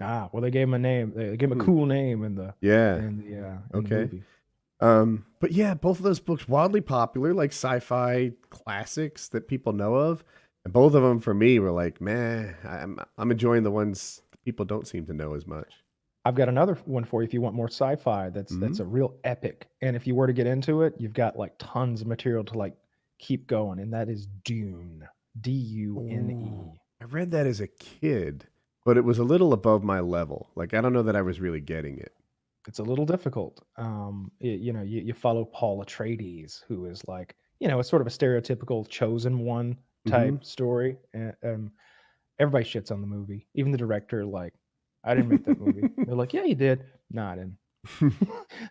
[0.00, 1.12] Ah, well, they gave him a name.
[1.14, 1.66] They gave him a Hmm.
[1.70, 2.96] cool name in the Yeah.
[2.96, 3.96] in the uh, in the Okay.
[4.03, 4.22] movie.
[4.80, 9.94] Um, but yeah, both of those books wildly popular, like sci-fi classics that people know
[9.94, 10.24] of,
[10.64, 14.21] and both of them for me were like, man, I'm I'm enjoying the ones that
[14.45, 15.74] people don't seem to know as much.
[16.24, 18.30] I've got another one for you if you want more sci-fi.
[18.30, 18.82] That's that's Mm-hmm.
[18.82, 19.66] a real epic.
[19.80, 22.59] And if you were to get into it, you've got like tons of material to
[22.59, 22.74] like
[23.18, 23.78] keep going.
[23.80, 25.07] And that is Dune.
[25.40, 26.78] D U N E.
[27.01, 28.47] I read that as a kid,
[28.84, 30.51] but it was a little above my level.
[30.55, 32.12] Like I don't know that I was really getting it.
[32.68, 33.61] It's a little difficult.
[33.76, 37.88] Um, y- you, know, you, you follow Paul Atreides, who is like, you know, it's
[37.88, 39.76] sort of a stereotypical chosen one
[40.07, 40.43] type Mm-hmm.
[40.45, 40.97] story.
[41.14, 41.72] And um,
[42.38, 43.46] everybody shits on the movie.
[43.54, 44.54] Even the director, like,
[45.04, 45.88] I didn't make that movie.
[45.96, 46.84] They're like, yeah, you did.
[47.10, 47.56] No, I didn't.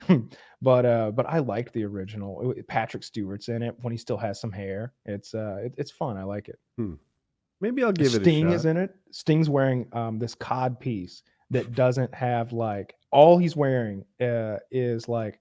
[0.62, 2.52] but uh, but I liked the original.
[2.52, 4.94] It- Patrick Stewart's in it when he still has some hair.
[5.06, 6.18] It's uh, it, it's fun.
[6.18, 6.60] I like it.
[7.60, 8.96] Maybe I'll give it a Sting is in it.
[9.12, 15.08] Sting's wearing um this cod piece that doesn't have like all he's wearing uh, is
[15.10, 15.40] like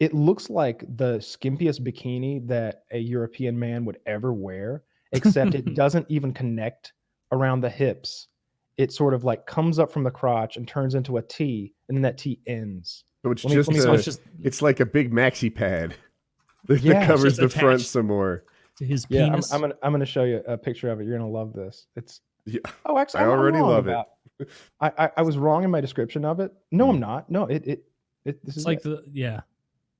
[0.00, 4.82] it looks like the skimpiest bikini that a European man would ever wear,
[5.12, 6.92] except it doesn't even connect
[7.32, 8.28] around the hips
[8.76, 11.96] it sort of like comes up from the crotch and turns into a T, and
[11.98, 13.04] then that T ends.
[13.22, 15.94] So it's me- just let me So it's just it's like a big maxi pad
[16.64, 18.44] that, Yeah, that covers the front some more.
[18.78, 19.40] to his Yeah, I'm.
[19.52, 21.04] I'm gonna I'm gonna show you a picture of it.
[21.06, 21.88] You're gonna love this.
[21.94, 22.60] It's Yeah.
[22.86, 24.48] oh, actually, I I'm- I'm already wrong love it.
[24.80, 26.50] I, I I was wrong in my description of it.
[26.72, 26.90] No, Hmm.
[26.92, 27.30] I'm not.
[27.30, 27.84] No, it it,
[28.24, 28.84] it this it's is like it.
[28.84, 29.40] the yeah.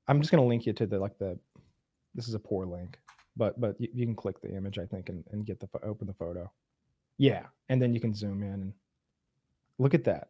[0.07, 1.37] I'm just gonna link you to the like the.
[2.15, 2.97] This is a poor link,
[3.37, 6.07] but but you, you can click the image I think and, and get the open
[6.07, 6.51] the photo.
[7.17, 8.73] Yeah, and then you can zoom in and
[9.77, 10.29] look at that.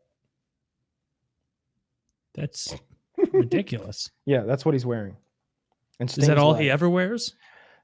[2.33, 2.75] That's
[3.33, 4.09] ridiculous.
[4.25, 5.15] Yeah, that's what he's wearing.
[5.99, 7.35] And Is that all like- he ever wears?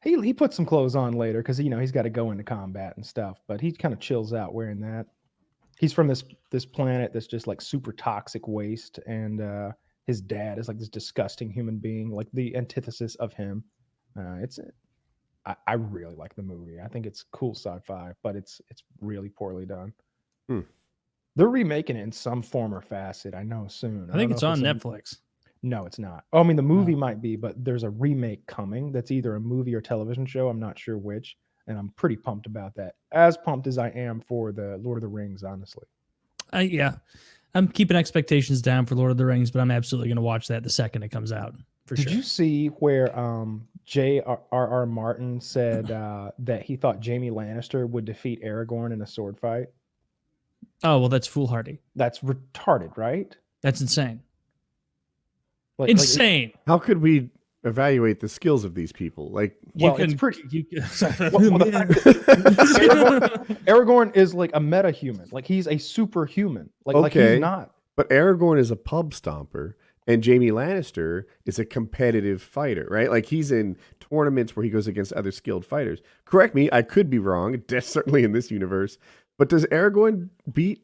[0.03, 2.43] He he put some clothes on later because you know he's got to go into
[2.43, 3.41] combat and stuff.
[3.47, 5.07] But he kind of chills out wearing that.
[5.80, 9.72] He's from this this planet that's just like super toxic waste, and uh,
[10.05, 13.63] his dad is like this disgusting human being, like the antithesis of him.
[14.18, 14.59] Uh, it's
[15.48, 16.80] I, I really like the movie.
[16.80, 19.93] I think it's cool sci-fi, but it's it's really poorly done.
[20.50, 20.62] Hmm.
[21.36, 23.34] They're remaking it in some form or facet.
[23.34, 24.10] I know soon.
[24.12, 25.18] I think don't it's know on in- Netflix.
[25.64, 26.26] no, it's not.
[26.34, 29.39] Oh, I mean, the movie might be, but there's a remake coming that's either a
[29.39, 30.50] movie or television show.
[30.50, 31.38] I'm not sure which.
[31.68, 32.95] And I'm pretty pumped about that.
[33.12, 35.86] As pumped as I am for the Lord of the Rings, honestly.
[36.54, 36.95] I yeah.
[37.54, 40.48] I'm keeping expectations down for Lord of the Rings, but I'm absolutely going to watch
[40.48, 41.56] that the second it comes out
[41.88, 42.13] for Did sure.
[42.13, 44.85] you see where um J.R.R.
[44.85, 49.67] Martin said uh, that he thought Jaime Lannister would defeat Aragorn in a sword fight?
[50.83, 51.79] oh well, that's foolhardy.
[51.95, 53.35] That's retarded, right?
[53.61, 54.21] That's insane.
[55.77, 56.51] Like, like, insane.
[56.65, 57.29] How could we
[57.63, 59.29] evaluate the skills of these people?
[59.31, 60.65] Like, you well, it's pretty- You,
[61.01, 65.27] Well, well, Aragorn, Aragorn is like a meta human.
[65.31, 66.69] Like he's a superhuman.
[66.85, 67.71] Like, like he's not.
[67.95, 69.73] but Aragorn is a pub stomper,
[70.08, 73.10] and Jaime Lannister is a competitive fighter, right?
[73.12, 76.01] Like he's in tournaments where he goes against other skilled fighters.
[76.26, 77.62] Correct me, I could be wrong.
[77.82, 78.97] Certainly in this universe.
[79.38, 80.82] But does Aragorn beat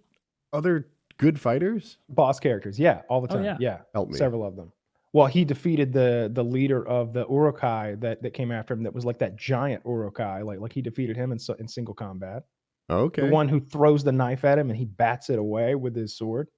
[0.52, 1.98] other good fighters?
[2.10, 3.58] boss characters yeah all the Oh, time yeah.
[3.60, 4.18] yeah, Help me.
[4.18, 4.72] several of them
[5.14, 8.94] well he defeated the the leader of the Uruk-hai that that came after him that
[8.94, 12.44] was like that giant Uruk-hai like like he defeated him in, in single combat
[12.90, 13.22] Okay.
[13.22, 16.16] the one who throws the knife at him and he bats it away with his
[16.18, 16.50] sword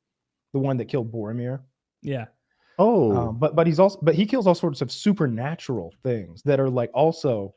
[0.53, 1.59] the one that killed boromir
[2.01, 2.25] yeah.
[2.79, 6.59] Oh, um, but but he's also but he kills all sorts of supernatural things that
[6.59, 7.55] are like also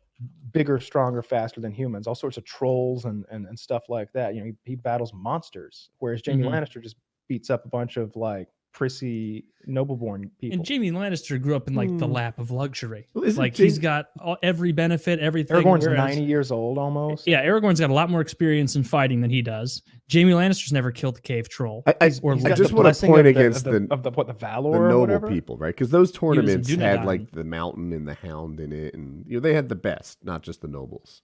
[0.52, 4.34] bigger stronger faster than humans all sorts of trolls and and, and stuff like that
[4.34, 6.48] you know he, he battles monsters whereas jamie Mhm.
[6.48, 6.96] lannister just
[7.28, 11.74] beats up a bunch of like prissy nobleborn people And Jaime Lannister grew up in
[11.74, 12.12] like the Hmm.
[12.12, 13.06] lap of luxury.
[13.12, 15.56] Well, isn't like he's Jamie- got all, every benefit, everything.
[15.56, 19.20] aragorn's whereas- 90 years old almost Yeah, Aragorn's got a lot more experience in fighting
[19.20, 19.82] than he does.
[20.12, 21.82] Jaime Lannister's never killed a cave troll.
[21.86, 24.02] I, I, or I just want to point of the- against of the, the, of
[24.04, 25.28] the what the valor the noble whatever.
[25.28, 25.74] people, right?
[25.74, 29.40] Because those tournaments had like the mountain and the hound in it, and you know
[29.40, 31.22] they had the best, not just the nobles.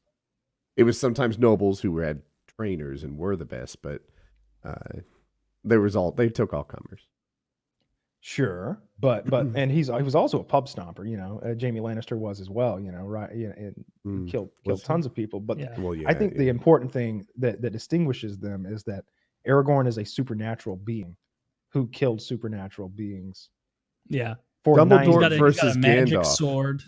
[0.76, 2.20] It was sometimes nobles who had
[2.58, 4.02] trainers and were the best, but
[4.64, 5.00] uh,
[5.62, 7.06] there was all they took all comers.
[8.26, 11.06] Sure, but but and he's he was also a pub stomper.
[11.06, 12.80] You know, uh, Jaime Lannister was as well.
[12.80, 13.30] You know, right?
[13.34, 14.86] You know, and Mm, killed was killed he?
[14.86, 15.40] tons of people.
[15.40, 15.78] But Yeah.
[15.78, 16.50] Well, yeah, I think the yeah.
[16.50, 19.04] important thing that that distinguishes them is that
[19.46, 21.14] Aragorn is a supernatural being
[21.68, 23.50] who killed supernatural beings.
[24.08, 26.26] Yeah, For Dumbledore nine he's got, a, he's got versus a magic Gandalf.
[26.26, 26.82] sword.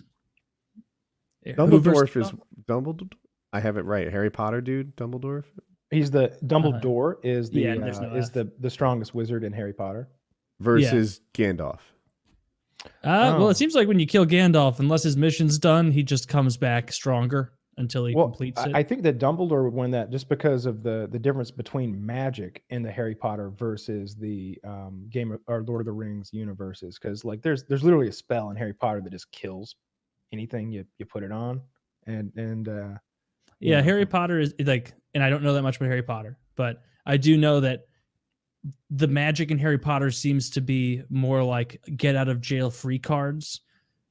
[1.45, 2.41] Yeah, who versus Dumbledore is Gandalf?
[2.67, 3.13] Dumbledore.
[3.53, 4.11] I have it right.
[4.11, 5.45] Harry Potter dude, Dumbledore.
[5.91, 7.75] He's the Dumbledore is the Uh-huh.
[7.75, 8.33] yeah, there's uh, no is F.
[8.33, 10.09] the the strongest wizard in Harry Potter.
[10.61, 11.81] Versus Gandalf.
[12.85, 13.49] Uh, Well, Oh.
[13.49, 16.93] it seems like when you kill Gandalf, unless his mission's done, he just comes back
[16.93, 18.75] stronger until he well, completes it.
[18.75, 22.63] I think that Dumbledore would win that just because of the the difference between magic
[22.71, 26.99] in the Harry Potter versus the um, Game of, or Lord of the Rings universes.
[26.99, 29.77] Because like there's there's literally a spell in Harry Potter that just kills
[30.33, 31.61] anything you you put it on,
[32.07, 32.73] and and uh,
[33.61, 33.83] yeah, yeah.
[33.83, 37.17] Harry Potter is like, and I don't know that much about Harry Potter, but I
[37.19, 37.87] do know that
[38.91, 42.99] the magic in Harry Potter seems to be more like get out of jail free
[42.99, 43.61] cards,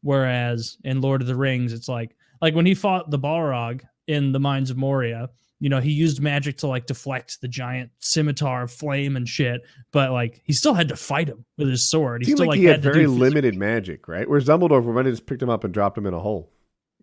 [0.01, 4.31] whereas in Lord of the Rings, it's like like when he fought the Balrog in
[4.31, 5.29] the Mines of Moria.
[5.61, 9.61] You know, he used magic to like deflect the giant scimitar of flame and shit,
[9.91, 12.21] but like he still had to fight him with his sword.
[12.21, 14.29] He seemed still like he had do very limited magic, right?
[14.29, 16.51] Whereas Dumbledore have just picked him up and dropped him in a hole.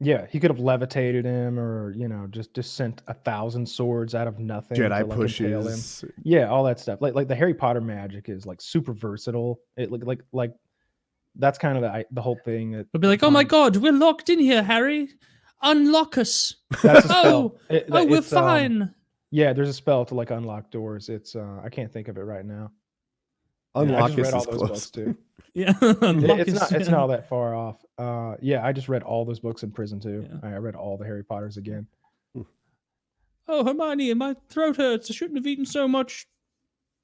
[0.01, 4.15] Yeah, he could have levitated him, or you know, just just sent a thousand swords
[4.15, 4.77] out of nothing.
[4.77, 5.65] to, Jedi like, impale him.
[5.67, 6.05] pushes.
[6.25, 7.01] Yeah, all that stuff.
[7.01, 9.61] Like like the Harry Potter magic is like super versatile.
[9.77, 10.53] It like like like
[11.37, 12.73] that's kind of the I- the whole thing.
[12.73, 15.09] That I'd be like, oh my um, god, we're locked in here, Harry.
[15.63, 16.57] Unlock us.
[16.83, 17.27] That's a spell.
[17.27, 18.95] Oh, It- Oh, we're it's, um, fine.
[19.31, 21.09] Yeah, there's a spell to like unlock doors.
[21.09, 22.73] It's uh I can't think of it right now.
[23.75, 24.69] Yeah, Unlock I just read us all those close.
[24.71, 25.17] books too.
[25.55, 25.73] yeah.
[25.81, 27.85] It- it's not it's not all that far off.
[27.99, 30.27] Uh yeah, I just read all those books in prison too.
[30.31, 30.49] Yeah.
[30.51, 31.87] I I read all the Harry Potters again.
[33.49, 35.11] "Oh, Hermione, my throat hurts.
[35.11, 36.27] I shouldn't have eaten so much,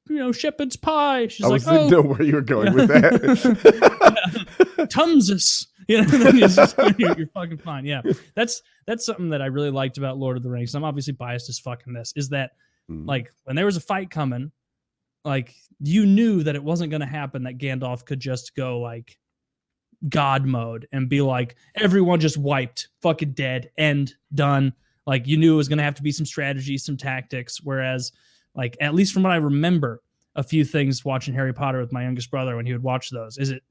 [0.09, 2.75] you know, shepherd's pie." She's I like, was didn't "Oh, know where you were going
[2.75, 4.09] with that.
[4.91, 5.67] Tumsus.
[5.91, 7.87] You know, and then it's just- you're, you're fucking fine.
[7.87, 8.03] Yeah,
[8.35, 10.75] that's that's something that I really liked about Lord of the Rings.
[10.75, 12.13] I'm obviously biased as fucking this.
[12.15, 12.51] Is that
[12.91, 13.07] Mm.
[13.09, 14.53] like when there was a fight coming,
[15.29, 17.43] like you knew that it wasn't going to happen.
[17.43, 19.19] That Gandalf could just go like
[20.09, 24.73] God mode and be like, everyone just wiped, fucking dead, end, done.
[25.07, 27.61] Like you knew it was going to have to be some strategy, some tactics.
[27.63, 28.13] Whereas,
[28.55, 30.03] like at least from what I remember,
[30.35, 33.37] a few things watching Harry Potter with my youngest brother when he would watch those
[33.39, 33.63] is it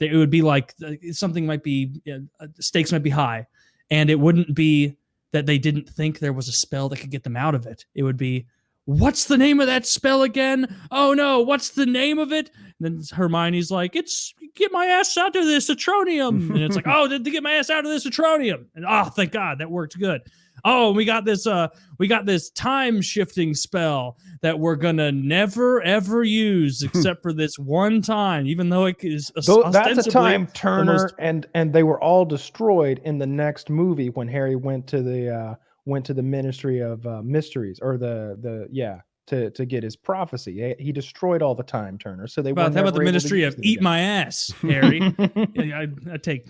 [0.00, 3.46] it would be like uh, something might be uh, stakes might be high,
[3.90, 4.96] and it wouldn't be
[5.32, 7.84] that they didn't think there was a spell that could get them out of it.
[7.94, 8.46] It would be
[8.84, 10.74] what's the name of that spell again?
[10.90, 12.50] Oh no, what's the name of it?
[12.80, 16.50] And then Hermione's like, it's get my ass out of this atronium.
[16.50, 18.66] And it's like, oh, did to get my ass out of this atronium.
[18.74, 20.22] And oh, thank God, that worked good.
[20.64, 21.68] Oh, we got this uh
[21.98, 27.58] we got this time shifting spell that we're gonna never ever use except for this
[27.58, 31.82] one time, even though it is Tho- that's a time Turner most- and and they
[31.82, 35.54] were all destroyed in the next movie when Harry went to the uh
[35.84, 39.96] went to the Ministry of uh, Mysteries or the the yeah to to get his
[39.96, 40.74] prophecy.
[40.78, 42.26] He- destroyed all the time Turner.
[42.26, 43.80] So they About, how about the never able to Ministry of Eat.
[43.80, 45.00] My Ass, Harry?
[45.18, 46.46] I, I take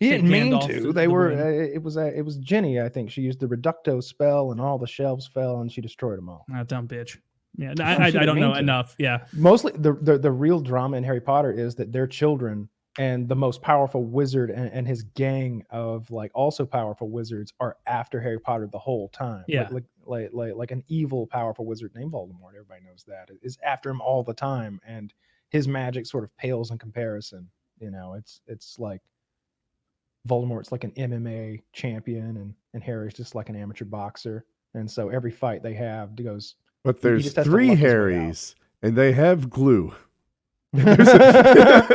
[0.00, 0.92] He take didn't mean to.
[0.92, 1.32] They the were.
[1.32, 1.96] Uh, it was.
[1.96, 2.80] Uh, it was Ginny.
[2.80, 6.18] I think she used the reducto spell, and all the shelves fell, and she destroyed
[6.18, 6.44] them all.
[6.54, 7.18] ah, dumb bitch.
[7.56, 8.58] Yeah, No, I, I, I don't know to.
[8.58, 8.96] enough.
[8.98, 12.68] Yeah, Mostly, the, the the real drama in Harry Potter is that their children
[12.98, 17.76] and the most powerful wizard and, and his gang of like also powerful wizards are
[17.86, 19.44] after Harry Potter the whole time.
[19.48, 19.68] Yeah.
[19.70, 22.54] Like like like like, like an evil powerful wizard named Voldemort.
[22.54, 25.12] Everybody knows that is after him all the time, and
[25.48, 27.48] his magic sort of pales in comparison.
[27.78, 29.00] You know, it's it's like
[30.28, 34.44] Voldemort's like an MMA champion, and and Harry's just like an amateur boxer.
[34.74, 36.56] And so every fight they have goes.
[36.82, 37.92] But there's just has to three luck his way out.
[37.92, 39.94] Harrys, and they have glue.
[40.76, 41.86] I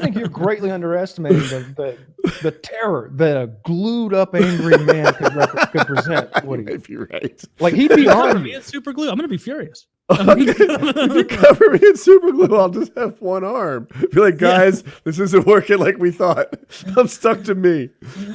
[0.00, 1.98] think you're greatly underestimating the, the,
[2.42, 6.44] the terror that a glued up angry man could, rep- could present.
[6.44, 6.64] Woody.
[6.72, 7.42] If you're right.
[7.60, 8.56] Like he'd be on me you.
[8.56, 9.08] in super glue.
[9.10, 9.86] I'm gonna be furious.
[10.10, 13.88] if you cover me in super glue, I'll just have one arm.
[14.12, 14.58] Be like, Yeah.
[14.58, 16.54] guys, this isn't working like we thought.
[16.96, 17.90] I'm stuck to me.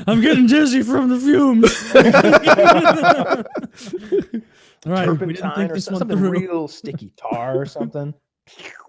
[0.05, 1.73] I'm getting dizzy from the fumes.
[4.85, 6.29] All right, we didn't think or this some- one something through.
[6.29, 8.13] real sticky tar or something.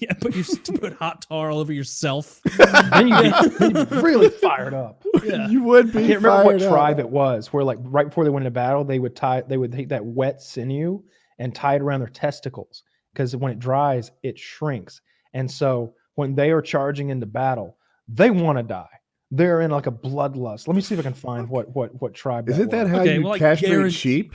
[0.08, 0.44] Yeah, put your
[0.78, 2.40] put hot tar all over yourself.
[2.56, 5.02] then you'd be, then you'd be really fired up.
[5.22, 5.46] Yeah.
[5.48, 5.98] You would be.
[5.98, 6.68] I can't remember what fired up.
[6.70, 7.52] tribe it was.
[7.52, 10.02] Where like right before they went into battle, they would tie they would take that
[10.04, 11.02] wet sinew
[11.38, 12.82] and tie it around their testicles
[13.12, 15.00] because when it dries, it shrinks.
[15.34, 17.76] And so when they are charging into battle,
[18.08, 18.88] they want to die.
[19.30, 20.66] They're in like a bloodlust.
[20.66, 22.48] Let me see if I can find what what what tribe.
[22.48, 22.90] Isn't that was.
[22.92, 24.34] how Okay, you well, I castrate guarantee- sheep?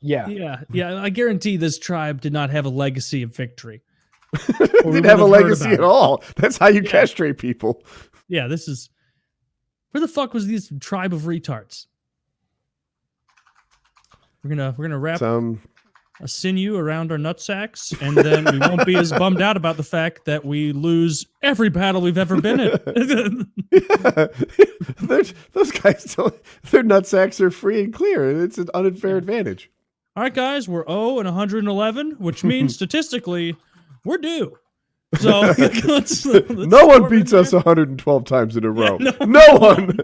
[0.00, 0.28] Yeah.
[0.28, 1.02] Yeah, yeah.
[1.02, 3.82] I guarantee this tribe did not have a legacy of victory.
[4.58, 6.22] Didn't have a legacy at all.
[6.36, 6.90] That's how you Yeah.
[6.90, 7.82] castrate people.
[8.28, 8.90] Yeah, this is
[9.92, 11.86] where the fuck was this tribe of retards?
[14.44, 15.60] We're gonna we're gonna wrap Some
[16.20, 19.84] a sinew around our nutsacks, and then we won't be as bummed out about the
[19.84, 22.70] fact that we lose every battle we've ever been in.
[25.00, 26.16] They're- those guys.
[26.70, 28.42] Their nutsacks are free and clear.
[28.42, 29.70] It's an unfair advantage.
[30.16, 33.56] All right, guys, we're 0 and 111, which means statistically
[34.08, 34.56] we're due.
[35.20, 38.88] So let's, let's no one throw it in beats us 112 times in a Yeah,
[38.90, 38.98] row.
[38.98, 39.12] no.
[39.26, 39.98] no one.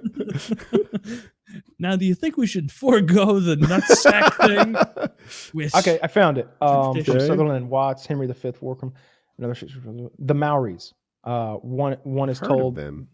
[1.79, 5.13] now, do you think we should forego the nutsack thing?
[5.53, 6.49] With Okay, I found it.
[6.61, 7.03] Um, Okay.
[7.05, 8.33] Sutherland and Watts, Henry V,
[8.63, 8.93] Warcombe,
[9.39, 9.71] another shit-
[10.27, 10.95] the Maoris.
[11.23, 13.09] Uh, one one is Heard told them.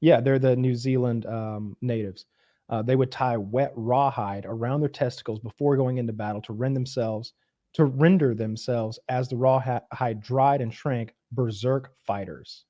[0.00, 2.26] Yeah, they're the New Zealand um, natives.
[2.68, 6.74] Uh, they would tie wet rawhide around their testicles before going into battle to rend
[6.74, 7.32] themselves
[7.76, 9.62] to render themselves as the raw,
[9.92, 12.64] rawhide dried and shrank berserk fighters.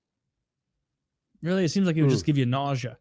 [1.43, 2.15] really, it seems like it would Hmm.
[2.15, 2.99] just give you nausea.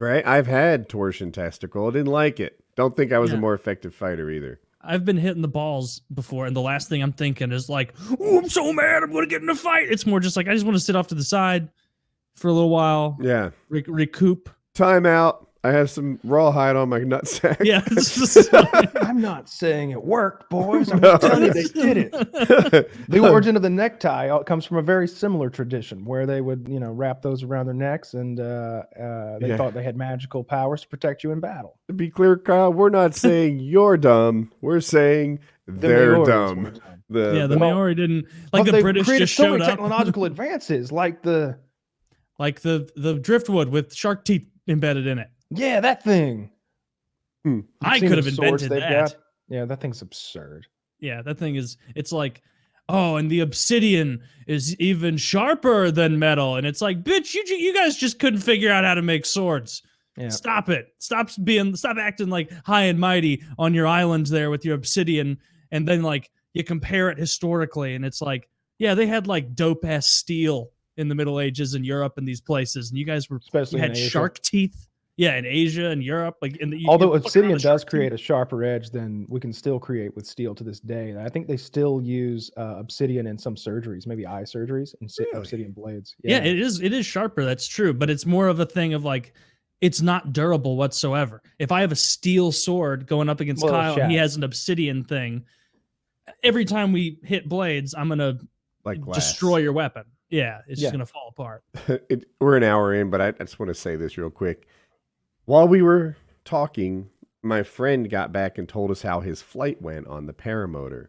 [0.00, 0.26] Right?
[0.26, 1.86] I've had torsion testicle.
[1.88, 2.62] I didn't like it.
[2.74, 3.36] Don't think I was Yeah.
[3.36, 4.60] a more effective fighter either.
[4.80, 8.38] I've been hitting the balls before, and the last thing I'm thinking is like, "Oh,
[8.38, 10.64] I'm so mad, I'm gonna get in a fight." It's more just like I just
[10.64, 11.68] want to sit off to the side
[12.34, 13.50] for a little while, Yeah.
[13.68, 14.48] re- recoup.
[14.74, 15.50] Time out.
[15.64, 17.64] I have some rawhide on my nutsack.
[17.64, 17.80] Yeah,
[19.08, 20.90] I'm not saying it worked, boys.
[20.92, 21.12] I'm No.
[21.16, 22.90] just telling you they did it.
[23.08, 26.66] The origin of the necktie uh, comes from a very similar tradition where they would,
[26.68, 29.56] you know, wrap those around their necks, and uh, uh, they Yeah.
[29.56, 31.78] thought they had magical powers to protect you in battle.
[31.88, 34.52] to be clear, Kyle, we're not saying you're dumb.
[34.60, 36.64] We're saying The they're Maoris dumb.
[36.64, 36.80] dumb.
[37.08, 39.64] The, yeah, the Well, Maori didn't like But the British created just so showed many
[39.64, 41.58] up, technological advances, like the
[42.38, 45.28] like the the driftwood with shark teeth embedded in it.
[45.50, 46.50] Yeah, that thing.
[47.44, 47.56] Hmm.
[47.56, 48.90] You've I could have invented that.
[48.90, 49.16] got?
[49.48, 50.66] Yeah, that thing's absurd.
[50.98, 51.76] Yeah, that thing is.
[51.94, 52.42] It's like,
[52.88, 57.74] oh, and the obsidian is even sharper than metal, and it's like, bitch, you you
[57.74, 59.82] guys just couldn't figure out how to make swords.
[60.16, 60.28] Yeah.
[60.28, 60.94] Stop it.
[60.98, 61.74] Stop being.
[61.76, 65.38] Stop acting like high and mighty on your islands there with your obsidian,
[65.70, 69.84] and then like you compare it historically, and it's like, yeah, they had like dope
[69.84, 73.38] ass steel in the Middle Ages in Europe and these places, and you guys were
[73.38, 74.88] Especially you had shark teeth.
[75.16, 77.62] Yeah, in Asia and Europe, like in the you- Although you fuck around obsidian with
[77.62, 78.18] does create teeth.
[78.18, 81.10] a sharper edge than we can still create with steel to this day.
[81.10, 85.08] And I think they still use uh, obsidian in some surgeries, maybe eye surgeries, and
[85.18, 85.30] Really?
[85.38, 86.16] obsidian blades.
[86.24, 86.38] yeah.
[86.38, 89.34] it is it is sharper that's true but it's more of a thing of like
[89.80, 93.94] it's not durable whatsoever if i have a steel sword going up against Well, it'll
[93.96, 95.44] kyle and he has an obsidian thing
[96.42, 98.38] every time we hit blades i'm gonna
[98.84, 99.16] Like glass.
[99.16, 100.86] destroy your weapon yeah it's Yeah.
[100.86, 101.62] just gonna fall apart
[102.08, 104.66] it, we're an hour in, but I, I just want to say this real quick.
[105.46, 107.10] While we were talking,
[107.42, 111.08] my friend got back and told us how his flight went on the paramotor.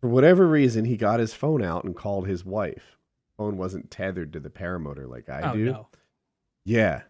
[0.00, 2.98] For whatever reason, he got his phone out and called his wife.
[3.36, 5.64] Phone wasn't tethered to the paramotor like I oh do.
[5.64, 5.88] no
[6.64, 7.02] Yeah.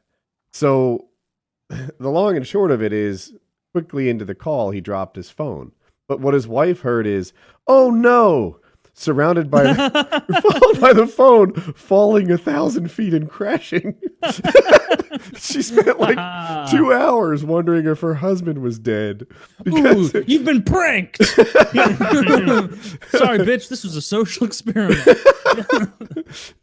[0.52, 1.08] So
[1.68, 3.34] the long and short of it is
[3.72, 5.72] quickly into the call, he dropped his phone.
[6.08, 7.32] But what his wife heard is,
[7.66, 8.60] oh no,
[8.94, 13.96] surrounded by followed by the phone falling a thousand feet and crashing.
[15.36, 16.68] she spent like ah.
[16.70, 19.26] two hours wondering if her husband was dead.
[19.60, 21.48] Ooh, Because you've been pranked sorry
[23.38, 25.04] bitch this was a social experiment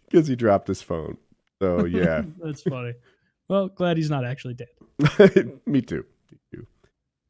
[0.06, 1.18] because he dropped his phone.
[1.60, 2.24] So yeah.
[2.42, 2.94] that's funny
[3.48, 4.68] well glad he's not actually dead
[5.66, 6.06] Me too.
[6.32, 6.68] Me too.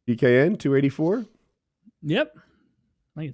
[0.08, 1.26] PKN 284.
[2.02, 2.34] yep